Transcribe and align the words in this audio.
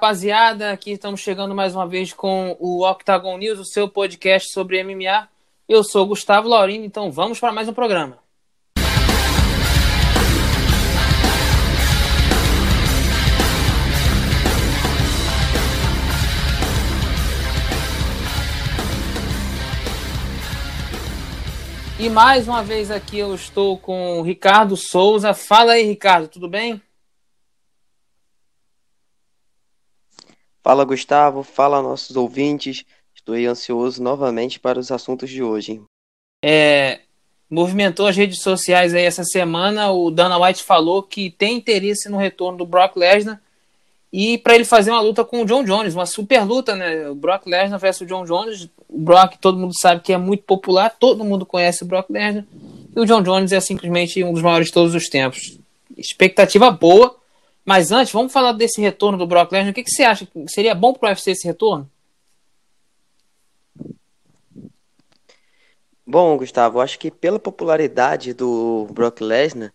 Rapaziada, 0.00 0.70
aqui 0.70 0.92
estamos 0.92 1.18
chegando 1.18 1.56
mais 1.56 1.74
uma 1.74 1.84
vez 1.84 2.12
com 2.12 2.56
o 2.60 2.88
Octagon 2.88 3.36
News, 3.36 3.58
o 3.58 3.64
seu 3.64 3.88
podcast 3.88 4.52
sobre 4.52 4.80
MMA. 4.84 5.28
Eu 5.68 5.82
sou 5.82 6.06
Gustavo 6.06 6.46
Laurino, 6.46 6.84
então 6.84 7.10
vamos 7.10 7.40
para 7.40 7.50
mais 7.50 7.68
um 7.68 7.72
programa. 7.72 8.16
E 21.98 22.08
mais 22.08 22.46
uma 22.46 22.62
vez 22.62 22.92
aqui 22.92 23.18
eu 23.18 23.34
estou 23.34 23.76
com 23.76 24.20
o 24.20 24.22
Ricardo 24.22 24.76
Souza. 24.76 25.34
Fala 25.34 25.72
aí, 25.72 25.82
Ricardo, 25.82 26.28
tudo 26.28 26.48
bem? 26.48 26.80
Fala 30.68 30.84
Gustavo, 30.84 31.42
fala 31.42 31.80
nossos 31.80 32.14
ouvintes. 32.14 32.84
Estou 33.14 33.34
ansioso 33.34 34.02
novamente 34.02 34.60
para 34.60 34.78
os 34.78 34.92
assuntos 34.92 35.30
de 35.30 35.42
hoje. 35.42 35.80
É, 36.44 37.00
movimentou 37.48 38.06
as 38.06 38.14
redes 38.14 38.42
sociais 38.42 38.92
aí 38.92 39.04
essa 39.04 39.24
semana. 39.24 39.90
O 39.90 40.10
Dana 40.10 40.36
White 40.36 40.62
falou 40.62 41.02
que 41.02 41.30
tem 41.30 41.56
interesse 41.56 42.10
no 42.10 42.18
retorno 42.18 42.58
do 42.58 42.66
Brock 42.66 42.96
Lesnar 42.96 43.40
e 44.12 44.36
para 44.36 44.56
ele 44.56 44.66
fazer 44.66 44.90
uma 44.90 45.00
luta 45.00 45.24
com 45.24 45.40
o 45.40 45.46
John 45.46 45.64
Jones, 45.64 45.94
uma 45.94 46.04
super 46.04 46.44
luta, 46.44 46.76
né? 46.76 47.08
O 47.08 47.14
Brock 47.14 47.46
Lesnar 47.46 47.80
versus 47.80 48.02
o 48.02 48.06
John 48.06 48.26
Jones. 48.26 48.68
O 48.86 48.98
Brock, 48.98 49.38
todo 49.40 49.58
mundo 49.58 49.72
sabe 49.74 50.02
que 50.02 50.12
é 50.12 50.18
muito 50.18 50.42
popular, 50.42 50.90
todo 50.90 51.24
mundo 51.24 51.46
conhece 51.46 51.82
o 51.82 51.86
Brock 51.86 52.10
Lesnar. 52.10 52.44
E 52.94 53.00
o 53.00 53.06
John 53.06 53.22
Jones 53.22 53.52
é 53.52 53.60
simplesmente 53.60 54.22
um 54.22 54.34
dos 54.34 54.42
maiores 54.42 54.66
de 54.66 54.74
todos 54.74 54.94
os 54.94 55.08
tempos. 55.08 55.58
Expectativa 55.96 56.70
boa. 56.70 57.17
Mas 57.68 57.92
antes, 57.92 58.10
vamos 58.10 58.32
falar 58.32 58.52
desse 58.52 58.80
retorno 58.80 59.18
do 59.18 59.26
Brock 59.26 59.52
Lesnar. 59.52 59.72
O 59.72 59.74
que, 59.74 59.82
que 59.82 59.90
você 59.90 60.02
acha? 60.02 60.26
Seria 60.48 60.74
bom 60.74 60.94
para 60.94 61.08
o 61.08 61.10
UFC 61.10 61.32
esse 61.32 61.46
retorno? 61.46 61.86
Bom, 66.06 66.38
Gustavo, 66.38 66.80
acho 66.80 66.98
que 66.98 67.10
pela 67.10 67.38
popularidade 67.38 68.32
do 68.32 68.86
Brock 68.90 69.20
Lesnar, 69.20 69.70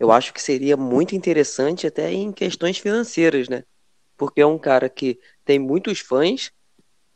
eu 0.00 0.10
acho 0.10 0.32
que 0.32 0.40
seria 0.40 0.74
muito 0.74 1.14
interessante 1.14 1.86
até 1.86 2.10
em 2.10 2.32
questões 2.32 2.78
financeiras, 2.78 3.46
né? 3.46 3.64
Porque 4.16 4.40
é 4.40 4.46
um 4.46 4.56
cara 4.56 4.88
que 4.88 5.20
tem 5.44 5.58
muitos 5.58 6.00
fãs, 6.00 6.50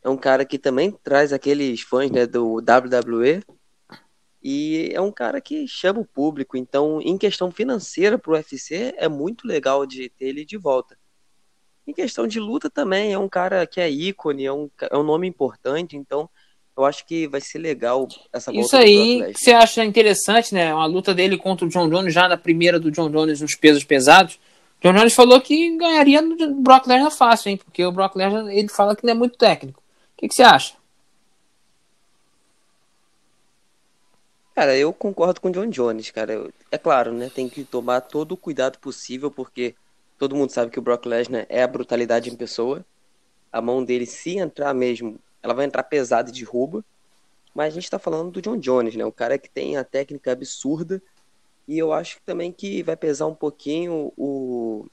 é 0.04 0.10
um 0.10 0.16
cara 0.18 0.44
que 0.44 0.58
também 0.58 0.90
traz 0.90 1.32
aqueles 1.32 1.80
fãs 1.80 2.10
né, 2.10 2.26
do 2.26 2.56
WWE 2.56 3.42
e 4.42 4.90
é 4.92 5.00
um 5.00 5.10
cara 5.10 5.40
que 5.40 5.66
chama 5.66 6.00
o 6.00 6.06
público, 6.06 6.56
então, 6.56 7.00
em 7.02 7.18
questão 7.18 7.50
financeira 7.50 8.18
para 8.18 8.30
o 8.30 8.34
UFC, 8.34 8.94
é 8.96 9.08
muito 9.08 9.46
legal 9.46 9.84
de 9.84 10.08
ter 10.10 10.26
ele 10.26 10.44
de 10.44 10.56
volta. 10.56 10.96
Em 11.86 11.92
questão 11.92 12.26
de 12.26 12.38
luta 12.38 12.70
também, 12.70 13.12
é 13.12 13.18
um 13.18 13.28
cara 13.28 13.66
que 13.66 13.80
é 13.80 13.90
ícone, 13.90 14.44
é 14.44 14.52
um, 14.52 14.70
é 14.80 14.96
um 14.96 15.02
nome 15.02 15.26
importante, 15.26 15.96
então 15.96 16.28
eu 16.76 16.84
acho 16.84 17.04
que 17.04 17.26
vai 17.26 17.40
ser 17.40 17.58
legal 17.58 18.06
essa. 18.32 18.52
Isso 18.54 18.76
aí 18.76 19.32
que 19.32 19.40
você 19.40 19.50
acha 19.50 19.84
interessante, 19.84 20.54
né? 20.54 20.72
Uma 20.72 20.86
luta 20.86 21.12
dele 21.12 21.36
contra 21.36 21.66
o 21.66 21.68
John 21.68 21.88
Jones, 21.88 22.14
já 22.14 22.28
na 22.28 22.36
primeira 22.36 22.78
do 22.78 22.90
John 22.90 23.10
Jones 23.10 23.40
nos 23.40 23.56
pesos 23.56 23.82
pesados. 23.82 24.38
John 24.80 24.92
Jones 24.92 25.12
falou 25.12 25.40
que 25.40 25.76
ganharia 25.76 26.22
do 26.22 26.54
Brock 26.54 26.86
Lesnar 26.86 27.10
fácil, 27.10 27.48
hein? 27.48 27.56
Porque 27.56 27.84
o 27.84 27.90
Brock 27.90 28.14
Lesnar, 28.14 28.46
ele 28.48 28.68
fala 28.68 28.94
que 28.94 29.04
não 29.04 29.10
é 29.10 29.14
muito 29.14 29.36
técnico. 29.36 29.80
O 29.80 30.20
que, 30.20 30.28
que 30.28 30.34
você 30.34 30.44
acha? 30.44 30.74
Cara, 34.58 34.76
eu 34.76 34.92
concordo 34.92 35.40
com 35.40 35.50
o 35.50 35.52
John 35.52 35.68
Jones, 35.68 36.10
cara. 36.10 36.50
É 36.68 36.76
claro, 36.76 37.12
né? 37.12 37.30
Tem 37.32 37.48
que 37.48 37.62
tomar 37.62 38.00
todo 38.00 38.32
o 38.32 38.36
cuidado 38.36 38.76
possível, 38.80 39.30
porque 39.30 39.76
todo 40.18 40.34
mundo 40.34 40.50
sabe 40.50 40.72
que 40.72 40.80
o 40.80 40.82
Brock 40.82 41.06
Lesnar 41.06 41.46
é 41.48 41.62
a 41.62 41.68
brutalidade 41.68 42.28
em 42.28 42.34
pessoa. 42.34 42.84
A 43.52 43.62
mão 43.62 43.84
dele, 43.84 44.04
se 44.04 44.36
entrar 44.36 44.74
mesmo, 44.74 45.16
ela 45.44 45.54
vai 45.54 45.64
entrar 45.64 45.84
pesada 45.84 46.28
e 46.28 46.32
derruba. 46.32 46.84
Mas 47.54 47.68
a 47.68 47.74
gente 47.76 47.88
tá 47.88 48.00
falando 48.00 48.32
do 48.32 48.42
John 48.42 48.56
Jones, 48.56 48.96
né? 48.96 49.04
O 49.04 49.12
cara 49.12 49.38
que 49.38 49.48
tem 49.48 49.76
a 49.76 49.84
técnica 49.84 50.32
absurda. 50.32 51.00
E 51.68 51.78
eu 51.78 51.92
acho 51.92 52.18
também 52.26 52.50
que 52.50 52.82
vai 52.82 52.96
pesar 52.96 53.28
um 53.28 53.36
pouquinho 53.36 54.12
o, 54.16 54.88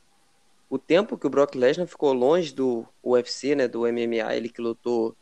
o 0.69 0.77
tempo 0.77 1.17
que 1.17 1.25
o 1.25 1.29
Brock 1.29 1.55
Lesnar 1.55 1.87
ficou 1.87 2.13
longe 2.13 2.53
do 2.53 2.85
UFC, 3.03 3.55
né? 3.55 3.67
Do 3.67 3.79
MMA, 3.79 4.35
ele 4.35 4.47
que 4.47 4.61
lutou, 4.61 5.15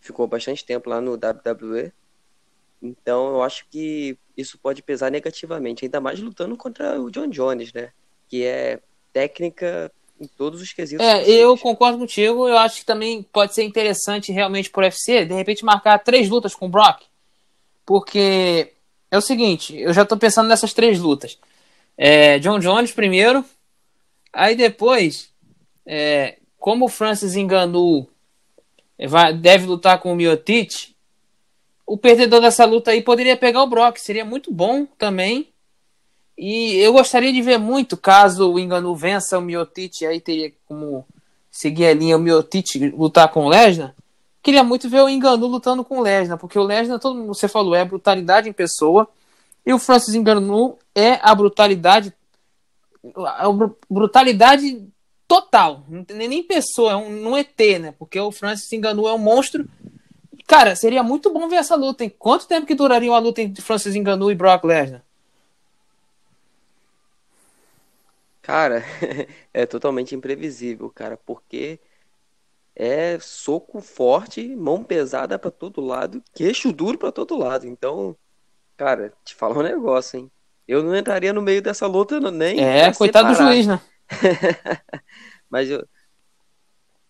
ficou 0.00 0.26
bastante 0.26 0.64
tempo 0.64 0.88
lá 0.88 0.98
no 0.98 1.12
WWE. 1.12 1.92
Então 2.82 3.28
eu 3.34 3.42
acho 3.42 3.64
que 3.70 4.18
isso 4.36 4.58
pode 4.58 4.82
pesar 4.82 5.10
negativamente, 5.10 5.84
ainda 5.84 6.00
mais 6.00 6.18
lutando 6.18 6.56
contra 6.56 7.00
o 7.00 7.10
John 7.10 7.28
Jones, 7.28 7.72
né? 7.72 7.90
Que 8.28 8.44
é 8.44 8.80
técnica 9.12 9.92
em 10.20 10.26
todos 10.26 10.60
os 10.60 10.72
quesitos. 10.72 11.04
É, 11.04 11.18
possíveis. 11.18 11.40
eu 11.40 11.58
concordo 11.58 11.98
contigo. 11.98 12.48
Eu 12.48 12.58
acho 12.58 12.80
que 12.80 12.86
também 12.86 13.22
pode 13.22 13.54
ser 13.54 13.62
interessante 13.62 14.32
realmente 14.32 14.70
pro 14.70 14.82
UFC, 14.82 15.24
de 15.24 15.34
repente 15.34 15.64
marcar 15.64 15.98
três 15.98 16.28
lutas 16.28 16.54
com 16.54 16.66
o 16.66 16.68
Brock. 16.68 17.02
Porque 17.84 18.72
é 19.10 19.18
o 19.18 19.22
seguinte, 19.22 19.76
eu 19.78 19.92
já 19.92 20.04
tô 20.04 20.16
pensando 20.16 20.48
nessas 20.48 20.72
três 20.72 20.98
lutas. 20.98 21.38
É, 21.96 22.38
John 22.38 22.58
Jones 22.58 22.92
primeiro, 22.92 23.44
aí 24.32 24.56
depois, 24.56 25.30
é, 25.84 26.38
como 26.58 26.86
o 26.86 26.88
Francis 26.88 27.36
enganou, 27.36 28.08
vai, 29.08 29.34
deve 29.34 29.66
lutar 29.66 29.98
com 29.98 30.12
o 30.12 30.16
Miotite, 30.16 30.91
o 31.92 31.98
perdedor 31.98 32.40
dessa 32.40 32.64
luta 32.64 32.90
aí 32.90 33.02
poderia 33.02 33.36
pegar 33.36 33.62
o 33.62 33.66
Brock, 33.66 33.98
seria 33.98 34.24
muito 34.24 34.50
bom 34.50 34.86
também. 34.96 35.52
E 36.38 36.76
eu 36.76 36.94
gostaria 36.94 37.30
de 37.30 37.42
ver 37.42 37.58
muito, 37.58 37.98
caso 37.98 38.50
o 38.50 38.58
Enganu 38.58 38.96
vença 38.96 39.38
o 39.38 39.42
Miotite, 39.42 40.06
aí 40.06 40.18
teria 40.18 40.50
como 40.66 41.06
seguir 41.50 41.84
a 41.84 41.92
linha 41.92 42.16
o 42.16 42.18
Miotite 42.18 42.78
lutar 42.96 43.28
com 43.30 43.44
o 43.44 43.48
Lesnar. 43.50 43.94
Queria 44.42 44.64
muito 44.64 44.88
ver 44.88 45.02
o 45.02 45.08
Enganu 45.08 45.46
lutando 45.46 45.84
com 45.84 45.98
o 45.98 46.02
Lesnar, 46.02 46.38
porque 46.38 46.58
o 46.58 46.62
Lesnar, 46.62 46.98
todo 46.98 47.14
mundo, 47.14 47.34
você 47.34 47.46
falou, 47.46 47.74
é 47.74 47.84
brutalidade 47.84 48.48
em 48.48 48.54
pessoa. 48.54 49.06
E 49.66 49.74
o 49.74 49.78
Francis 49.78 50.14
Enganu 50.14 50.78
é 50.94 51.18
a 51.20 51.34
brutalidade 51.34 52.10
a 53.18 53.44
brutalidade 53.90 54.82
total, 55.28 55.84
nem 56.08 56.42
pessoa, 56.42 56.92
é 56.92 56.96
um, 56.96 57.32
um 57.32 57.36
ET, 57.36 57.58
né? 57.78 57.92
Porque 57.98 58.18
o 58.18 58.32
Francis 58.32 58.72
Enganu 58.72 59.06
é 59.06 59.12
um 59.12 59.18
monstro 59.18 59.68
Cara, 60.46 60.76
seria 60.76 61.02
muito 61.02 61.32
bom 61.32 61.48
ver 61.48 61.56
essa 61.56 61.74
luta. 61.74 62.04
Em 62.04 62.10
quanto 62.10 62.46
tempo 62.46 62.66
que 62.66 62.74
duraria 62.74 63.10
uma 63.10 63.18
luta 63.18 63.40
entre 63.40 63.62
Francis 63.62 63.94
Ngannou 63.94 64.30
e 64.30 64.34
Brock 64.34 64.64
Lesnar? 64.64 65.02
Cara, 68.42 68.82
é 69.54 69.64
totalmente 69.64 70.14
imprevisível, 70.14 70.90
cara, 70.90 71.16
porque 71.16 71.78
é 72.74 73.18
soco 73.20 73.80
forte, 73.80 74.56
mão 74.56 74.82
pesada 74.82 75.38
para 75.38 75.50
todo 75.50 75.80
lado, 75.80 76.22
queixo 76.34 76.72
duro 76.72 76.98
para 76.98 77.12
todo 77.12 77.36
lado. 77.38 77.66
Então, 77.66 78.16
cara, 78.76 79.12
te 79.24 79.34
falar 79.34 79.58
um 79.58 79.62
negócio, 79.62 80.18
hein? 80.18 80.30
Eu 80.66 80.82
não 80.82 80.96
entraria 80.96 81.32
no 81.32 81.42
meio 81.42 81.62
dessa 81.62 81.86
luta 81.86 82.18
nem. 82.30 82.60
É, 82.60 82.92
coitado 82.92 83.28
separar. 83.28 83.50
do 83.50 83.54
juiz, 83.54 83.66
né? 83.66 83.80
Mas 85.50 85.68
eu. 85.68 85.86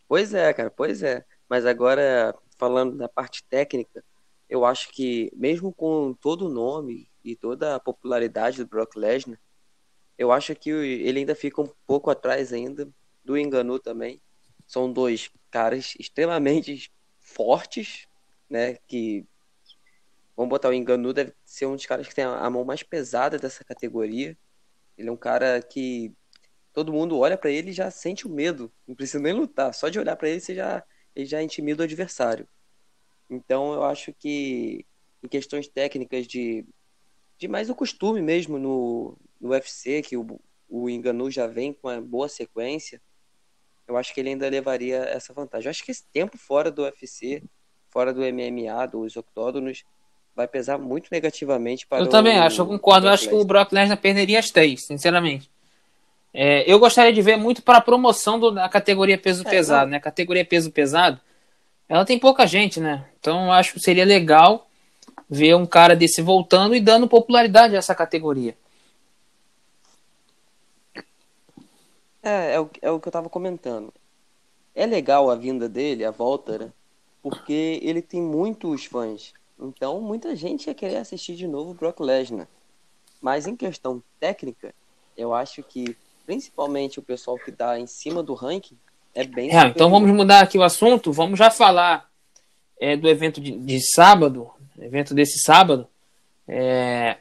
Pois 0.08 0.34
é, 0.34 0.52
cara, 0.52 0.70
pois 0.70 1.02
é. 1.02 1.24
Mas 1.48 1.64
agora, 1.64 2.34
falando 2.62 2.96
da 2.96 3.08
parte 3.08 3.42
técnica, 3.42 4.04
eu 4.48 4.64
acho 4.64 4.92
que 4.92 5.32
mesmo 5.34 5.72
com 5.72 6.14
todo 6.14 6.46
o 6.46 6.48
nome 6.48 7.10
e 7.24 7.34
toda 7.34 7.74
a 7.74 7.80
popularidade 7.80 8.58
do 8.58 8.68
Brock 8.68 8.94
Lesnar, 8.94 9.40
eu 10.16 10.30
acho 10.30 10.54
que 10.54 10.70
ele 10.70 11.18
ainda 11.18 11.34
fica 11.34 11.60
um 11.60 11.68
pouco 11.84 12.08
atrás 12.08 12.52
ainda 12.52 12.88
do 13.24 13.36
Enganu 13.36 13.80
também. 13.80 14.22
São 14.64 14.92
dois 14.92 15.28
caras 15.50 15.94
extremamente 15.98 16.92
fortes, 17.18 18.06
né, 18.48 18.74
que 18.86 19.26
vamos 20.36 20.50
botar 20.50 20.68
o 20.68 20.72
Enganu 20.72 21.12
deve 21.12 21.34
ser 21.44 21.66
um 21.66 21.74
dos 21.74 21.84
caras 21.84 22.06
que 22.06 22.14
tem 22.14 22.24
a 22.24 22.48
mão 22.48 22.64
mais 22.64 22.84
pesada 22.84 23.38
dessa 23.38 23.64
categoria. 23.64 24.38
Ele 24.96 25.08
é 25.08 25.12
um 25.12 25.16
cara 25.16 25.60
que 25.60 26.14
todo 26.72 26.92
mundo 26.92 27.18
olha 27.18 27.36
para 27.36 27.50
ele 27.50 27.70
e 27.70 27.74
já 27.74 27.90
sente 27.90 28.24
o 28.24 28.30
medo, 28.30 28.70
não 28.86 28.94
precisa 28.94 29.18
nem 29.18 29.32
lutar, 29.32 29.74
só 29.74 29.88
de 29.88 29.98
olhar 29.98 30.14
para 30.14 30.28
ele 30.28 30.38
você 30.38 30.54
já 30.54 30.84
ele 31.14 31.26
já 31.26 31.42
intimida 31.42 31.82
o 31.82 31.84
adversário. 31.84 32.46
Então 33.28 33.72
eu 33.72 33.84
acho 33.84 34.12
que 34.12 34.84
em 35.22 35.28
questões 35.28 35.68
técnicas 35.68 36.26
de, 36.26 36.64
de 37.38 37.48
mais 37.48 37.70
o 37.70 37.74
costume 37.74 38.20
mesmo 38.20 38.58
no, 38.58 39.16
no 39.40 39.50
UFC, 39.50 40.02
que 40.02 40.16
o, 40.16 40.40
o 40.68 40.90
Enganu 40.90 41.30
já 41.30 41.46
vem 41.46 41.72
com 41.72 41.88
uma 41.88 42.00
boa 42.00 42.28
sequência, 42.28 43.00
eu 43.86 43.96
acho 43.96 44.12
que 44.14 44.20
ele 44.20 44.30
ainda 44.30 44.48
levaria 44.48 44.98
essa 44.98 45.32
vantagem. 45.32 45.66
Eu 45.66 45.70
acho 45.70 45.84
que 45.84 45.90
esse 45.90 46.04
tempo 46.12 46.38
fora 46.38 46.70
do 46.70 46.82
UFC, 46.82 47.42
fora 47.90 48.12
do 48.12 48.20
MMA, 48.20 48.86
dos 48.86 49.16
octógonos, 49.16 49.84
vai 50.34 50.48
pesar 50.48 50.78
muito 50.78 51.08
negativamente 51.12 51.86
para 51.86 51.98
Eu 51.98 52.06
o, 52.06 52.08
também 52.08 52.38
acho, 52.38 52.62
eu 52.62 52.66
concordo. 52.66 53.06
Eu 53.06 53.12
acho 53.12 53.28
que 53.28 53.34
o 53.34 53.44
Brock 53.44 53.72
Lesnar 53.72 54.00
perderia 54.00 54.38
as 54.38 54.50
três, 54.50 54.84
sinceramente. 54.84 55.50
É, 56.34 56.70
eu 56.70 56.78
gostaria 56.78 57.12
de 57.12 57.20
ver 57.20 57.36
muito 57.36 57.62
para 57.62 57.78
a 57.78 57.82
promoção 57.82 58.38
do, 58.38 58.50
da 58.50 58.68
categoria 58.68 59.18
peso 59.18 59.46
é, 59.46 59.50
pesado, 59.50 59.90
né? 59.90 60.00
Categoria 60.00 60.44
peso 60.44 60.70
pesado, 60.70 61.20
ela 61.88 62.04
tem 62.04 62.18
pouca 62.18 62.46
gente, 62.46 62.80
né? 62.80 63.06
Então 63.20 63.46
eu 63.46 63.52
acho 63.52 63.74
que 63.74 63.80
seria 63.80 64.04
legal 64.04 64.66
ver 65.28 65.54
um 65.54 65.66
cara 65.66 65.94
desse 65.94 66.22
voltando 66.22 66.74
e 66.74 66.80
dando 66.80 67.08
popularidade 67.08 67.74
a 67.74 67.78
essa 67.78 67.94
categoria. 67.94 68.56
É, 72.22 72.54
é 72.54 72.60
o, 72.60 72.70
é 72.80 72.90
o 72.90 73.00
que 73.00 73.08
eu 73.08 73.12
tava 73.12 73.28
comentando. 73.28 73.92
é 74.74 74.86
legal 74.86 75.28
a 75.28 75.34
vinda 75.34 75.68
dele, 75.68 76.04
a 76.04 76.10
volta, 76.10 76.58
né? 76.58 76.72
Porque 77.22 77.78
ele 77.82 78.00
tem 78.00 78.22
muitos 78.22 78.86
fãs. 78.86 79.34
Então, 79.58 80.00
muita 80.00 80.34
gente 80.34 80.66
ia 80.66 80.74
querer 80.74 80.96
assistir 80.96 81.36
de 81.36 81.46
novo 81.46 81.72
o 81.72 81.74
Brock 81.74 82.00
Lesnar. 82.00 82.48
Mas 83.20 83.46
em 83.46 83.54
questão 83.54 84.02
técnica, 84.18 84.74
eu 85.16 85.34
acho 85.34 85.62
que 85.62 85.96
principalmente 86.24 86.98
o 86.98 87.02
pessoal 87.02 87.38
que 87.38 87.50
está 87.50 87.78
em 87.78 87.86
cima 87.86 88.22
do 88.22 88.34
ranking 88.34 88.76
é 89.14 89.24
bem. 89.24 89.54
É, 89.54 89.66
então 89.66 89.90
vamos 89.90 90.10
mudar 90.10 90.40
aqui 90.40 90.56
o 90.56 90.62
assunto. 90.62 91.12
Vamos 91.12 91.38
já 91.38 91.50
falar 91.50 92.08
é, 92.80 92.96
do 92.96 93.08
evento 93.08 93.40
de, 93.40 93.52
de, 93.52 93.80
sábado, 93.80 94.50
evento 94.78 95.14
desse 95.14 95.40
sábado. 95.40 95.86
É, 96.48 97.18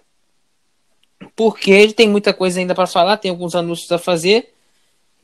porque 1.36 1.72
ele 1.72 1.94
tem 1.94 2.10
muita 2.10 2.34
coisa 2.34 2.60
ainda 2.60 2.74
para 2.74 2.88
falar, 2.88 3.18
tem 3.18 3.32
alguns 3.32 3.56
anúncios 3.56 3.92
a 3.92 3.98
fazer. 3.98 4.54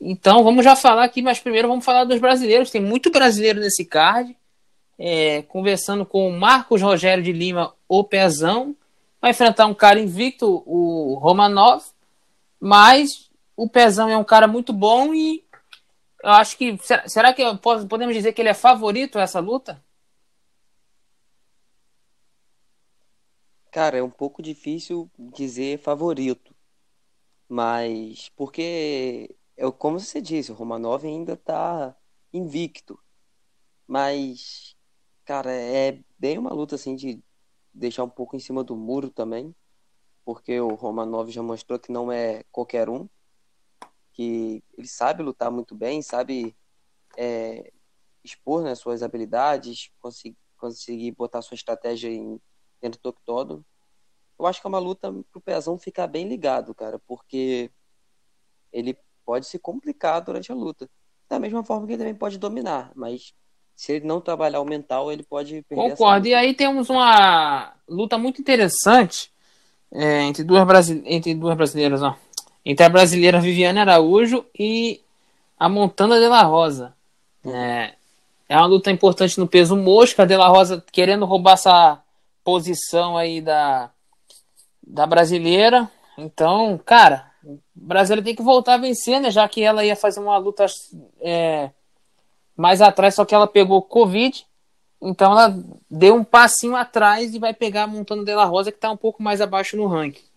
Então 0.00 0.44
vamos 0.44 0.64
já 0.64 0.76
falar 0.76 1.04
aqui, 1.04 1.22
mas 1.22 1.40
primeiro 1.40 1.68
vamos 1.68 1.84
falar 1.84 2.04
dos 2.04 2.20
brasileiros. 2.20 2.70
Tem 2.70 2.80
muito 2.80 3.10
brasileiro 3.10 3.60
nesse 3.60 3.84
card. 3.84 4.36
É, 5.00 5.42
conversando 5.42 6.04
com 6.04 6.28
o 6.28 6.38
Marcos 6.38 6.82
Rogério 6.82 7.22
de 7.22 7.32
Lima, 7.32 7.74
o 7.88 8.04
Pezão. 8.04 8.76
Vai 9.20 9.30
enfrentar 9.32 9.66
um 9.66 9.74
cara 9.74 9.98
invicto, 9.98 10.62
o 10.66 11.14
Romanov. 11.20 11.82
Mas 12.60 13.27
o 13.58 13.68
Pezão 13.68 14.08
é 14.08 14.16
um 14.16 14.22
cara 14.22 14.46
muito 14.46 14.72
bom 14.72 15.12
e 15.12 15.44
eu 16.22 16.30
acho 16.30 16.56
que. 16.56 16.78
Será, 16.78 17.08
será 17.08 17.34
que 17.34 17.42
podemos 17.88 18.14
dizer 18.14 18.32
que 18.32 18.40
ele 18.40 18.48
é 18.48 18.54
favorito 18.54 19.18
a 19.18 19.22
essa 19.22 19.40
luta? 19.40 19.84
Cara, 23.72 23.98
é 23.98 24.02
um 24.02 24.10
pouco 24.10 24.40
difícil 24.40 25.10
dizer 25.18 25.80
favorito. 25.80 26.54
Mas 27.48 28.28
porque, 28.36 29.34
é 29.56 29.68
como 29.72 29.98
você 29.98 30.20
disse, 30.20 30.52
o 30.52 30.54
Romanov 30.54 31.04
ainda 31.04 31.36
tá 31.36 31.96
invicto. 32.32 32.96
Mas, 33.88 34.76
cara, 35.24 35.50
é 35.52 35.98
bem 36.16 36.38
uma 36.38 36.52
luta 36.52 36.76
assim 36.76 36.94
de 36.94 37.20
deixar 37.74 38.04
um 38.04 38.10
pouco 38.10 38.36
em 38.36 38.40
cima 38.40 38.62
do 38.62 38.76
muro 38.76 39.10
também. 39.10 39.52
Porque 40.24 40.60
o 40.60 40.74
Romanov 40.76 41.28
já 41.30 41.42
mostrou 41.42 41.78
que 41.78 41.90
não 41.90 42.12
é 42.12 42.44
qualquer 42.52 42.88
um. 42.88 43.08
Que 44.18 44.64
ele 44.76 44.88
sabe 44.88 45.22
lutar 45.22 45.48
muito 45.48 45.76
bem, 45.76 46.02
sabe 46.02 46.56
é, 47.16 47.70
expor 48.24 48.64
né, 48.64 48.74
suas 48.74 49.00
habilidades, 49.00 49.92
conseguir, 50.00 50.36
conseguir 50.56 51.12
botar 51.12 51.40
sua 51.40 51.54
estratégia 51.54 52.08
em, 52.08 52.40
dentro 52.82 53.00
do 53.00 53.12
todo. 53.24 53.64
Eu 54.36 54.46
acho 54.46 54.60
que 54.60 54.66
é 54.66 54.70
uma 54.70 54.80
luta 54.80 55.14
pro 55.30 55.40
Pezão 55.40 55.78
ficar 55.78 56.08
bem 56.08 56.28
ligado, 56.28 56.74
cara, 56.74 56.98
porque 57.06 57.70
ele 58.72 58.98
pode 59.24 59.46
se 59.46 59.58
complicar 59.58 60.20
durante 60.20 60.50
a 60.50 60.54
luta. 60.54 60.90
Da 61.28 61.38
mesma 61.38 61.62
forma 61.62 61.86
que 61.86 61.92
ele 61.92 61.98
também 61.98 62.14
pode 62.14 62.38
dominar, 62.38 62.90
mas 62.96 63.32
se 63.78 63.92
ele 63.92 64.06
não 64.06 64.20
trabalhar 64.20 64.60
o 64.60 64.64
mental, 64.64 65.12
ele 65.12 65.22
pode 65.22 65.62
perder 65.62 65.90
Concordo. 65.90 66.26
E 66.26 66.34
aí 66.34 66.52
temos 66.52 66.90
uma 66.90 67.72
luta 67.88 68.18
muito 68.18 68.40
interessante 68.40 69.32
é, 69.92 70.22
entre, 70.22 70.42
duas 70.42 70.66
brasile... 70.66 71.02
entre 71.06 71.32
duas 71.34 71.56
brasileiras, 71.56 72.02
ó. 72.02 72.16
Entre 72.68 72.84
a 72.84 72.88
brasileira 72.90 73.40
Viviane 73.40 73.78
Araújo 73.78 74.44
e 74.54 75.00
a 75.58 75.70
Montana 75.70 76.20
de 76.20 76.28
la 76.28 76.42
Rosa. 76.42 76.94
É, 77.42 77.94
é 78.46 78.56
uma 78.58 78.66
luta 78.66 78.90
importante 78.90 79.40
no 79.40 79.48
peso 79.48 79.74
mosca. 79.74 80.22
A 80.22 80.26
De 80.26 80.36
La 80.36 80.48
Rosa 80.48 80.84
querendo 80.92 81.24
roubar 81.24 81.54
essa 81.54 81.98
posição 82.44 83.16
aí 83.16 83.40
da, 83.40 83.90
da 84.86 85.06
brasileira. 85.06 85.90
Então, 86.18 86.78
cara, 86.84 87.30
o 87.42 87.58
brasileiro 87.74 88.22
tem 88.22 88.34
que 88.34 88.42
voltar 88.42 88.74
a 88.74 88.76
vencer, 88.76 89.18
né? 89.18 89.30
Já 89.30 89.48
que 89.48 89.62
ela 89.62 89.82
ia 89.82 89.96
fazer 89.96 90.20
uma 90.20 90.36
luta 90.36 90.66
é, 91.22 91.70
mais 92.54 92.82
atrás, 92.82 93.14
só 93.14 93.24
que 93.24 93.34
ela 93.34 93.46
pegou 93.46 93.80
Covid. 93.80 94.46
Então 95.00 95.32
ela 95.32 95.58
deu 95.90 96.16
um 96.16 96.24
passinho 96.24 96.76
atrás 96.76 97.34
e 97.34 97.38
vai 97.38 97.54
pegar 97.54 97.84
a 97.84 97.86
Montana 97.86 98.22
de 98.22 98.34
la 98.34 98.44
Rosa, 98.44 98.70
que 98.70 98.76
está 98.76 98.90
um 98.90 98.96
pouco 98.96 99.22
mais 99.22 99.40
abaixo 99.40 99.74
no 99.74 99.86
ranking. 99.86 100.27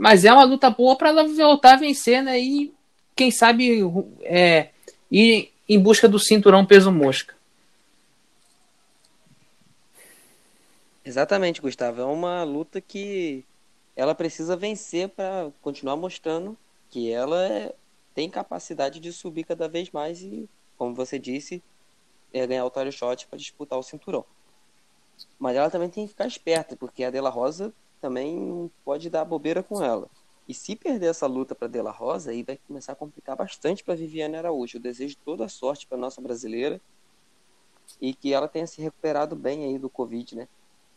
Mas 0.00 0.24
é 0.24 0.32
uma 0.32 0.44
luta 0.44 0.70
boa 0.70 0.96
para 0.96 1.10
ela 1.10 1.28
voltar 1.28 1.74
a 1.74 1.76
vencer, 1.76 2.22
né? 2.22 2.40
E 2.40 2.72
quem 3.14 3.30
sabe 3.30 3.82
é, 4.22 4.70
ir 5.10 5.52
em 5.68 5.78
busca 5.78 6.08
do 6.08 6.18
cinturão 6.18 6.64
peso 6.64 6.90
mosca. 6.90 7.34
Exatamente, 11.04 11.60
Gustavo. 11.60 12.00
É 12.00 12.04
uma 12.06 12.42
luta 12.44 12.80
que 12.80 13.44
ela 13.94 14.14
precisa 14.14 14.56
vencer 14.56 15.10
para 15.10 15.50
continuar 15.60 15.96
mostrando 15.96 16.56
que 16.88 17.12
ela 17.12 17.70
tem 18.14 18.30
capacidade 18.30 19.00
de 19.00 19.12
subir 19.12 19.44
cada 19.44 19.68
vez 19.68 19.90
mais 19.90 20.22
e, 20.22 20.48
como 20.78 20.94
você 20.94 21.18
disse, 21.18 21.62
é 22.32 22.46
ganhar 22.46 22.64
o 22.64 22.70
title 22.70 22.90
shot 22.90 23.26
para 23.26 23.38
disputar 23.38 23.78
o 23.78 23.82
cinturão. 23.82 24.24
Mas 25.38 25.56
ela 25.56 25.68
também 25.68 25.90
tem 25.90 26.04
que 26.06 26.12
ficar 26.12 26.26
esperta, 26.26 26.74
porque 26.74 27.04
a 27.04 27.10
Dela 27.10 27.28
Rosa 27.28 27.70
também 28.00 28.70
pode 28.84 29.10
dar 29.10 29.24
bobeira 29.24 29.62
com 29.62 29.82
ela. 29.82 30.08
E 30.48 30.54
se 30.54 30.74
perder 30.74 31.06
essa 31.06 31.26
luta 31.26 31.54
para 31.54 31.68
Dela 31.68 31.90
Rosa, 31.90 32.30
aí 32.30 32.42
vai 32.42 32.58
começar 32.66 32.92
a 32.92 32.96
complicar 32.96 33.36
bastante 33.36 33.84
para 33.84 33.94
Viviane 33.94 34.36
Araújo. 34.36 34.78
Eu 34.78 34.82
desejo 34.82 35.16
toda 35.24 35.44
a 35.44 35.48
sorte 35.48 35.86
para 35.86 35.96
nossa 35.96 36.20
brasileira 36.20 36.80
e 38.00 38.14
que 38.14 38.32
ela 38.32 38.48
tenha 38.48 38.66
se 38.66 38.80
recuperado 38.80 39.36
bem 39.36 39.64
aí 39.64 39.78
do 39.78 39.88
Covid, 39.88 40.36
né? 40.36 40.48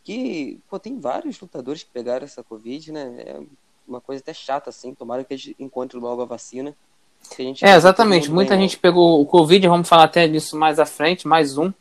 que 0.04 0.60
pô, 0.68 0.78
tem 0.78 1.00
vários 1.00 1.40
lutadores 1.40 1.82
que 1.82 1.90
pegaram 1.90 2.24
essa 2.24 2.44
Covid, 2.44 2.92
né? 2.92 3.24
É 3.26 3.40
uma 3.88 4.00
coisa 4.00 4.20
até 4.22 4.34
chata, 4.34 4.68
assim. 4.68 4.94
Tomara 4.94 5.24
que 5.24 5.32
eles 5.32 5.54
encontrem 5.58 6.00
logo 6.00 6.20
a 6.20 6.26
vacina. 6.26 6.76
É, 7.64 7.74
exatamente. 7.74 8.30
Muita 8.30 8.54
gente 8.54 8.76
pegou 8.76 9.20
o 9.20 9.24
Covid, 9.24 9.66
vamos 9.66 9.88
falar 9.88 10.04
até 10.04 10.28
disso 10.28 10.58
mais 10.58 10.78
à 10.78 10.84
frente, 10.84 11.26
mais 11.26 11.56
um, 11.56 11.72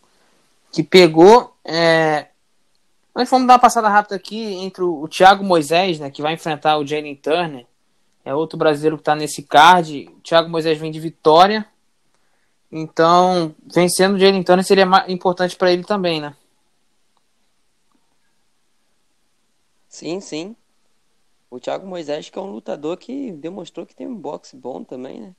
que 0.72 0.82
pegou. 0.82 1.54
É... 1.66 2.28
Mas 3.14 3.30
vamos 3.30 3.48
dar 3.48 3.54
uma 3.54 3.60
passada 3.60 3.88
rápida 3.90 4.16
aqui 4.16 4.42
entre 4.56 4.84
o 4.84 5.08
Thiago 5.08 5.44
Moisés, 5.44 6.00
né, 6.00 6.10
que 6.10 6.22
vai 6.22 6.34
enfrentar 6.34 6.78
o 6.78 6.86
Jalen 6.86 7.16
Turner. 7.16 7.66
É 8.26 8.34
outro 8.34 8.58
brasileiro 8.58 8.98
que 8.98 9.02
está 9.02 9.16
nesse 9.16 9.44
card. 9.44 10.10
O 10.18 10.22
Thiago 10.22 10.50
Moisés 10.50 10.78
vem 10.78 10.92
de 10.92 11.00
vitória. 11.00 11.68
Então, 12.72 13.54
vencendo 13.66 14.16
o 14.16 14.20
Jalen 14.20 14.42
Turner 14.42 14.66
seria 14.66 14.88
importante 15.08 15.56
para 15.56 15.72
ele 15.72 15.84
também, 15.84 16.20
né? 16.20 16.36
Sim, 19.88 20.20
sim. 20.20 20.56
O 21.52 21.60
Thiago 21.60 21.86
Moisés, 21.86 22.30
que 22.30 22.40
é 22.40 22.42
um 22.42 22.52
lutador 22.52 22.98
que 22.98 23.32
demonstrou 23.34 23.86
que 23.86 23.94
tem 23.96 24.08
um 24.08 24.16
boxe 24.16 24.56
bom 24.56 24.84
também, 24.84 25.22
né? 25.22 25.36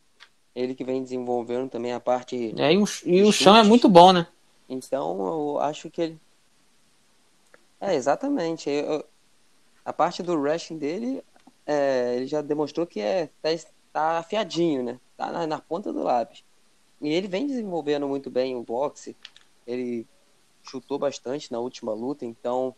Ele 0.55 0.77
que 0.77 0.85
vem 0.85 1.03
desenvolvendo 1.03 1.69
também 1.69 1.93
a 1.93 1.99
parte. 1.99 2.55
É, 2.57 2.73
e 2.73 2.79
o, 2.79 2.85
e 3.05 3.23
o 3.25 3.33
chão 3.33 3.57
é 3.57 3.65
muito 3.65 3.89
bom, 3.89 4.13
né? 4.13 4.29
Então, 4.69 5.27
eu 5.27 5.61
acho 5.61 5.91
que 5.91 6.01
ele. 6.01 6.21
É, 7.85 7.95
exatamente. 7.95 8.71
Eu, 8.71 9.05
a 9.85 9.93
parte 9.93 10.23
do 10.23 10.35
wrestling 10.41 10.79
dele, 10.79 11.23
é, 11.67 12.17
ele 12.17 12.27
já 12.27 12.41
demonstrou 12.41 12.87
que 12.87 12.99
é, 12.99 13.29
tá, 13.43 13.51
tá 13.93 14.19
afiadinho, 14.19 14.83
né? 14.83 15.01
Tá 15.17 15.31
na, 15.31 15.47
na, 15.47 15.61
ponta 15.61 15.93
do 15.93 16.03
lápis. 16.03 16.43
E 17.01 17.09
ele 17.09 17.29
vem 17.29 17.47
desenvolvendo 17.47 18.09
muito 18.09 18.31
bem 18.31 18.57
o 18.57 18.63
boxe. 18.63 19.15
Ele 19.67 20.07
chutou 20.63 20.99
bastante 20.99 21.53
na 21.53 21.59
última 21.59 21.93
luta, 21.93 22.25
então 22.25 22.75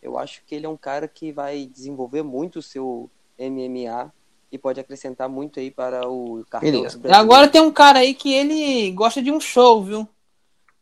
eu 0.00 0.18
acho 0.18 0.42
que 0.46 0.54
ele 0.54 0.64
é 0.64 0.68
um 0.68 0.76
cara 0.76 1.06
que 1.06 1.30
vai 1.30 1.66
desenvolver 1.66 2.22
muito 2.22 2.60
o 2.60 2.62
seu 2.62 3.10
MMA 3.38 4.10
e 4.50 4.56
pode 4.56 4.80
acrescentar 4.80 5.28
muito 5.28 5.60
aí 5.60 5.70
para 5.70 6.08
o 6.08 6.42
cartel 6.48 6.86
Agora 7.12 7.48
tem 7.48 7.60
um 7.60 7.70
cara 7.70 7.98
aí 7.98 8.14
que 8.14 8.32
ele 8.32 8.90
gosta 8.92 9.20
de 9.20 9.30
um 9.30 9.38
show, 9.38 9.84
viu? 9.84 10.08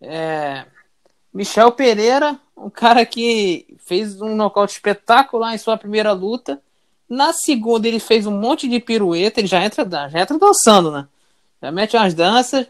É... 0.00 0.64
Michel 1.34 1.72
Pereira, 1.72 2.40
um 2.56 2.70
cara 2.70 3.04
que 3.04 3.66
fez 3.84 4.20
um 4.20 4.34
nocaute 4.34 4.74
espetacular 4.74 5.54
em 5.54 5.58
sua 5.58 5.76
primeira 5.76 6.12
luta. 6.12 6.60
Na 7.08 7.32
segunda 7.32 7.86
ele 7.86 8.00
fez 8.00 8.26
um 8.26 8.36
monte 8.36 8.68
de 8.68 8.80
pirueta, 8.80 9.40
ele 9.40 9.46
já 9.46 9.62
entra, 9.62 9.84
já 10.08 10.20
entra 10.20 10.38
dançando, 10.38 10.90
né? 10.90 11.06
Já 11.62 11.70
mete 11.70 11.96
umas 11.96 12.14
danças, 12.14 12.66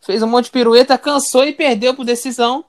fez 0.00 0.22
um 0.22 0.26
monte 0.26 0.46
de 0.46 0.50
pirueta, 0.52 0.98
cansou 0.98 1.44
e 1.44 1.52
perdeu 1.52 1.94
por 1.94 2.04
decisão. 2.04 2.64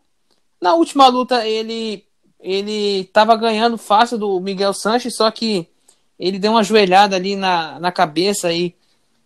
Na 0.60 0.74
última 0.76 1.08
luta 1.08 1.46
ele 1.46 2.06
ele 2.40 3.02
estava 3.02 3.38
ganhando 3.38 3.78
fácil 3.78 4.18
do 4.18 4.40
Miguel 4.42 4.74
Sanches, 4.74 5.16
só 5.16 5.32
que 5.32 5.66
ele 6.20 6.38
deu 6.38 6.52
uma 6.52 6.64
joelhada 6.64 7.16
ali 7.16 7.38
na, 7.38 7.80
na 7.80 7.92
cabeça 7.92 8.50
aí 8.50 8.76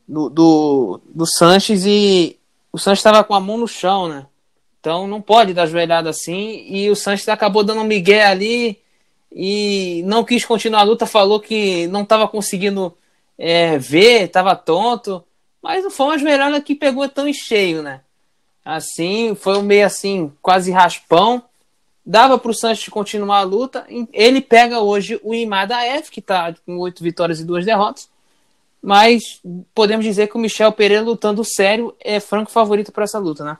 do, 0.07 0.29
do, 0.29 1.01
do 1.03 1.25
Sanches 1.25 1.83
e 1.85 2.37
o 2.71 2.77
Sanches 2.77 2.99
estava 2.99 3.23
com 3.23 3.33
a 3.33 3.39
mão 3.39 3.57
no 3.57 3.67
chão, 3.67 4.07
né? 4.07 4.25
Então 4.79 5.07
não 5.07 5.21
pode 5.21 5.53
dar 5.53 5.65
joelhada 5.65 6.09
assim. 6.09 6.65
E 6.67 6.89
o 6.89 6.95
Sanches 6.95 7.27
acabou 7.29 7.63
dando 7.63 7.81
um 7.81 7.85
migué 7.85 8.25
ali 8.25 8.79
e 9.31 10.03
não 10.05 10.23
quis 10.23 10.45
continuar 10.45 10.81
a 10.81 10.83
luta, 10.83 11.05
falou 11.05 11.39
que 11.39 11.87
não 11.87 12.03
estava 12.03 12.27
conseguindo 12.27 12.95
é, 13.37 13.77
ver, 13.77 14.23
estava 14.23 14.55
tonto. 14.55 15.23
Mas 15.61 15.83
não 15.83 15.91
foi 15.91 16.05
uma 16.07 16.17
joelhada 16.17 16.61
que 16.61 16.75
pegou 16.75 17.07
tão 17.09 17.27
em 17.27 17.33
cheio, 17.33 17.81
né? 17.81 18.01
Assim, 18.63 19.35
foi 19.35 19.57
um 19.57 19.63
meio 19.63 19.85
assim, 19.85 20.31
quase 20.41 20.71
raspão 20.71 21.43
dava 22.07 22.37
para 22.39 22.51
o 22.51 22.53
Sanches 22.53 22.87
continuar 22.87 23.39
a 23.39 23.43
luta. 23.43 23.85
Ele 24.13 24.39
pega 24.39 24.79
hoje 24.79 25.19
o 25.21 25.35
Imada 25.35 25.83
F, 25.83 26.09
que 26.09 26.21
está 26.21 26.55
com 26.65 26.77
oito 26.77 27.03
vitórias 27.03 27.41
e 27.41 27.45
duas 27.45 27.65
derrotas. 27.65 28.09
Mas 28.81 29.41
podemos 29.75 30.05
dizer 30.05 30.27
que 30.27 30.37
o 30.37 30.39
Michel 30.39 30.71
Pereira 30.71 31.03
lutando 31.03 31.43
sério 31.43 31.93
é 31.99 32.21
franco 32.21 32.49
favorito 32.49 32.93
para 32.93 33.03
essa 33.03 33.19
luta, 33.19 33.43
né? 33.43 33.57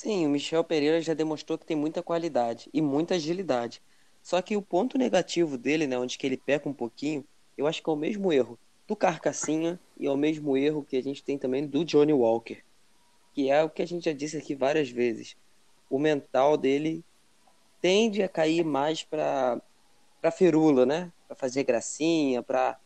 Sim, 0.00 0.24
o 0.26 0.30
Michel 0.30 0.64
Pereira 0.64 0.98
já 1.02 1.12
demonstrou 1.12 1.58
que 1.58 1.66
tem 1.66 1.76
muita 1.76 2.02
qualidade 2.02 2.70
e 2.72 2.80
muita 2.80 3.16
agilidade. 3.16 3.82
Só 4.22 4.40
que 4.40 4.56
o 4.56 4.62
ponto 4.62 4.96
negativo 4.96 5.58
dele, 5.58 5.86
né, 5.86 5.98
onde 5.98 6.16
que 6.16 6.26
ele 6.26 6.38
peca 6.38 6.66
um 6.66 6.72
pouquinho, 6.72 7.22
eu 7.54 7.66
acho 7.66 7.82
que 7.82 7.90
é 7.90 7.92
o 7.92 7.96
mesmo 7.96 8.32
erro 8.32 8.58
do 8.88 8.96
Carcassinha 8.96 9.78
e 9.98 10.06
é 10.06 10.10
o 10.10 10.16
mesmo 10.16 10.56
erro 10.56 10.82
que 10.82 10.96
a 10.96 11.02
gente 11.02 11.22
tem 11.22 11.36
também 11.36 11.66
do 11.66 11.84
Johnny 11.84 12.14
Walker, 12.14 12.64
que 13.34 13.50
é 13.50 13.62
o 13.62 13.68
que 13.68 13.82
a 13.82 13.86
gente 13.86 14.06
já 14.06 14.12
disse 14.14 14.38
aqui 14.38 14.54
várias 14.54 14.88
vezes. 14.88 15.36
O 15.90 15.98
mental 15.98 16.56
dele 16.56 17.04
tende 17.82 18.22
a 18.22 18.28
cair 18.28 18.64
mais 18.64 19.02
para 19.04 19.60
para 20.18 20.30
ferula, 20.30 20.86
né? 20.86 21.12
Para 21.28 21.36
fazer 21.36 21.62
gracinha, 21.62 22.42
para 22.42 22.78